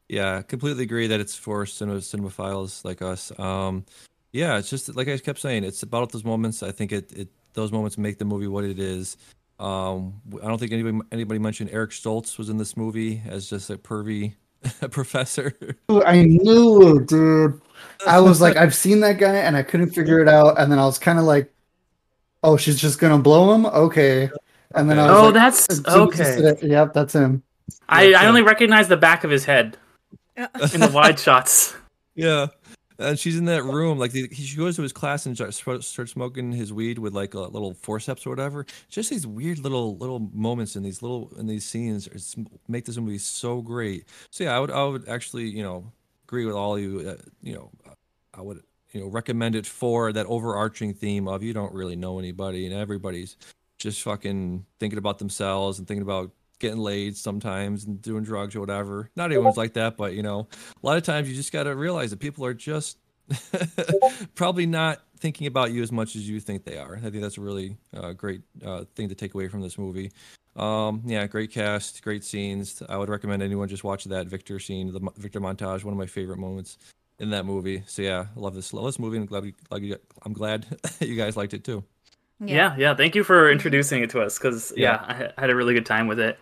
[0.09, 3.37] Yeah, completely agree that it's for cinema cinemaphiles like us.
[3.37, 3.85] Um,
[4.31, 6.63] yeah, it's just like I kept saying, it's about those moments.
[6.63, 9.17] I think it, it those moments make the movie what it is.
[9.59, 13.69] Um, I don't think anybody anybody mentioned Eric Stoltz was in this movie as just
[13.69, 14.33] a pervy
[14.91, 15.57] professor.
[15.89, 17.59] I knew dude
[18.07, 20.77] I was like I've seen that guy and I couldn't figure it out and then
[20.79, 21.51] I was kind of like
[22.43, 24.29] oh she's just gonna blow him okay
[24.75, 26.67] and then I was Oh, like, that's as soon as he okay.
[26.67, 27.41] yep that's him
[27.89, 29.77] I, I only recognize the back of his head
[30.73, 31.75] in the wide shots.
[32.15, 32.47] yeah,
[32.99, 33.97] and she's in that room.
[33.97, 37.33] Like the, he, she goes to his class and starts, smoking his weed with like
[37.33, 38.65] a little forceps or whatever.
[38.89, 42.07] Just these weird little little moments in these little in these scenes
[42.67, 44.05] make this movie so great.
[44.29, 45.91] So yeah, I would I would actually you know
[46.27, 47.17] agree with all you.
[47.41, 47.71] You know,
[48.33, 48.61] I would
[48.91, 52.75] you know recommend it for that overarching theme of you don't really know anybody and
[52.75, 53.37] everybody's
[53.77, 58.59] just fucking thinking about themselves and thinking about getting laid sometimes and doing drugs or
[58.59, 59.09] whatever.
[59.15, 60.47] Not everyone's like that, but you know,
[60.81, 62.97] a lot of times you just got to realize that people are just
[64.35, 66.95] probably not thinking about you as much as you think they are.
[66.95, 70.11] I think that's a really uh, great uh, thing to take away from this movie.
[70.55, 72.81] Um, yeah, great cast, great scenes.
[72.89, 76.07] I would recommend anyone just watch that Victor scene, the Victor montage, one of my
[76.07, 76.77] favorite moments
[77.19, 77.83] in that movie.
[77.85, 80.65] So yeah, I love this, love this movie, and glad, we, I'm glad
[80.99, 81.83] you guys liked it too.
[82.39, 82.55] Yeah.
[82.55, 82.95] yeah, yeah.
[82.95, 85.05] Thank you for introducing it to us because yeah.
[85.07, 85.31] yeah.
[85.37, 86.37] I had a really good time with it.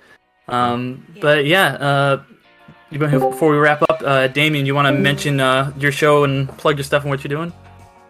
[0.47, 1.21] Um, yeah.
[1.21, 2.23] but yeah, uh,
[2.91, 6.77] before we wrap up, uh, Damian, you want to mention uh, your show and plug
[6.77, 7.53] your stuff and what you're doing?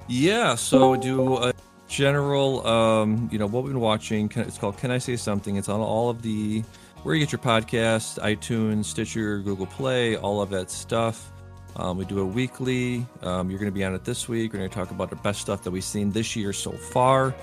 [0.08, 1.54] Yeah, so do a
[1.88, 4.32] general, um, you know, what we've been watching.
[4.36, 6.64] It's called "Can I Say Something." It's on all of the
[7.04, 11.32] where you get your podcast, iTunes, Stitcher, Google Play, all of that stuff.
[11.76, 13.06] Um, we do a weekly.
[13.22, 14.54] Um, you're going to be on it this week.
[14.54, 17.36] We're going to talk about the best stuff that we've seen this year so far.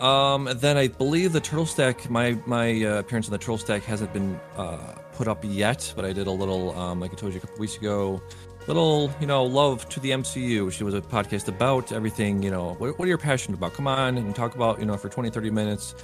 [0.00, 3.82] Um, then I believe the turtle stack, my my uh, appearance on the turtle stack
[3.84, 7.32] hasn't been uh, put up yet, but I did a little, um, like I told
[7.32, 8.20] you a couple weeks ago,
[8.66, 12.74] little, you know, love to the MCU, which was a podcast about everything, you know,
[12.74, 13.74] what, what are you passionate about?
[13.74, 15.94] Come on and talk about, you know, for 20, 30 minutes.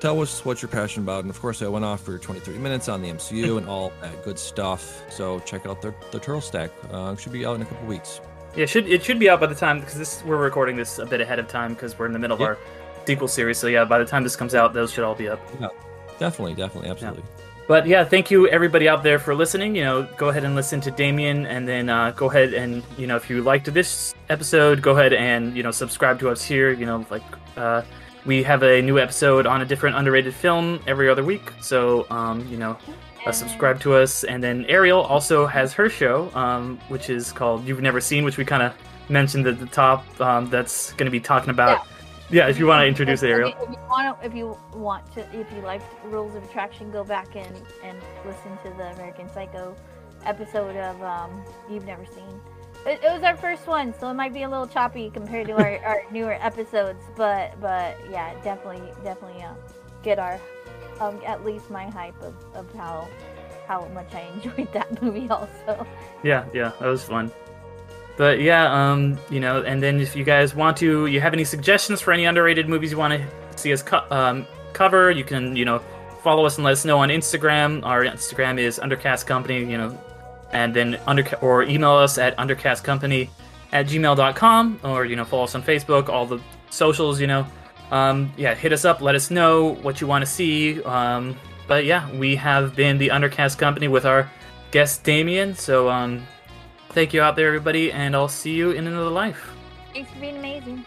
[0.00, 1.20] Tell us what you're passionate about.
[1.24, 3.92] And of course, I went off for 20, 30 minutes on the MCU and all
[4.00, 5.02] that good stuff.
[5.10, 6.70] So check out the, the turtle stack.
[6.90, 8.20] Uh, should be out in a couple weeks.
[8.56, 10.98] Yeah, it should it should be out by the time because this we're recording this
[10.98, 12.58] a bit ahead of time because we're in the middle of our
[13.06, 13.58] sequel series.
[13.58, 15.40] So yeah, by the time this comes out, those should all be up.
[15.60, 15.68] Yeah,
[16.18, 17.22] definitely, definitely, absolutely.
[17.22, 17.42] Yeah.
[17.68, 19.76] But yeah, thank you everybody out there for listening.
[19.76, 23.06] You know, go ahead and listen to Damian, and then uh, go ahead and you
[23.06, 26.72] know if you liked this episode, go ahead and you know subscribe to us here.
[26.72, 27.22] You know, like
[27.56, 27.82] uh,
[28.26, 31.52] we have a new episode on a different underrated film every other week.
[31.60, 32.76] So um, you know,
[33.26, 34.24] uh, subscribe to us.
[34.24, 38.36] And then Ariel also has her show, um, which is called You've Never Seen, which
[38.38, 38.74] we kind of
[39.08, 40.04] mentioned at the top.
[40.20, 41.86] Um, that's going to be talking about.
[42.32, 43.52] Yeah if you want to introduce Ariel.
[43.60, 47.04] If you want to, if you want to, if you like Rules of Attraction, go
[47.04, 47.54] back and
[47.84, 49.76] and listen to the American Psycho
[50.24, 52.40] episode of um, You've Never Seen.
[52.86, 55.52] It, it, was our first one, so it might be a little choppy compared to
[55.52, 59.52] our, our newer episodes, but but yeah, definitely definitely uh,
[60.02, 60.40] get our
[61.00, 63.08] um, at least my hype of, of how
[63.66, 65.86] how much I enjoyed that movie also.
[66.22, 67.30] Yeah, yeah, that was fun.
[68.22, 71.42] But yeah, um, you know, and then if you guys want to, you have any
[71.42, 75.56] suggestions for any underrated movies you want to see us co- um, cover, you can,
[75.56, 75.80] you know,
[76.22, 77.84] follow us and let us know on Instagram.
[77.84, 79.98] Our Instagram is Undercast Company, you know,
[80.52, 83.28] and then under or email us at undercastcompany
[83.72, 86.38] at gmail.com or you know follow us on Facebook, all the
[86.70, 87.44] socials, you know.
[87.90, 90.80] Um, yeah, hit us up, let us know what you want to see.
[90.84, 94.30] Um, but yeah, we have been the Undercast Company with our
[94.70, 95.56] guest Damian.
[95.56, 96.24] So um,
[96.92, 99.50] Thank you out there, everybody, and I'll see you in another life.
[99.94, 100.84] Thanks for being amazing.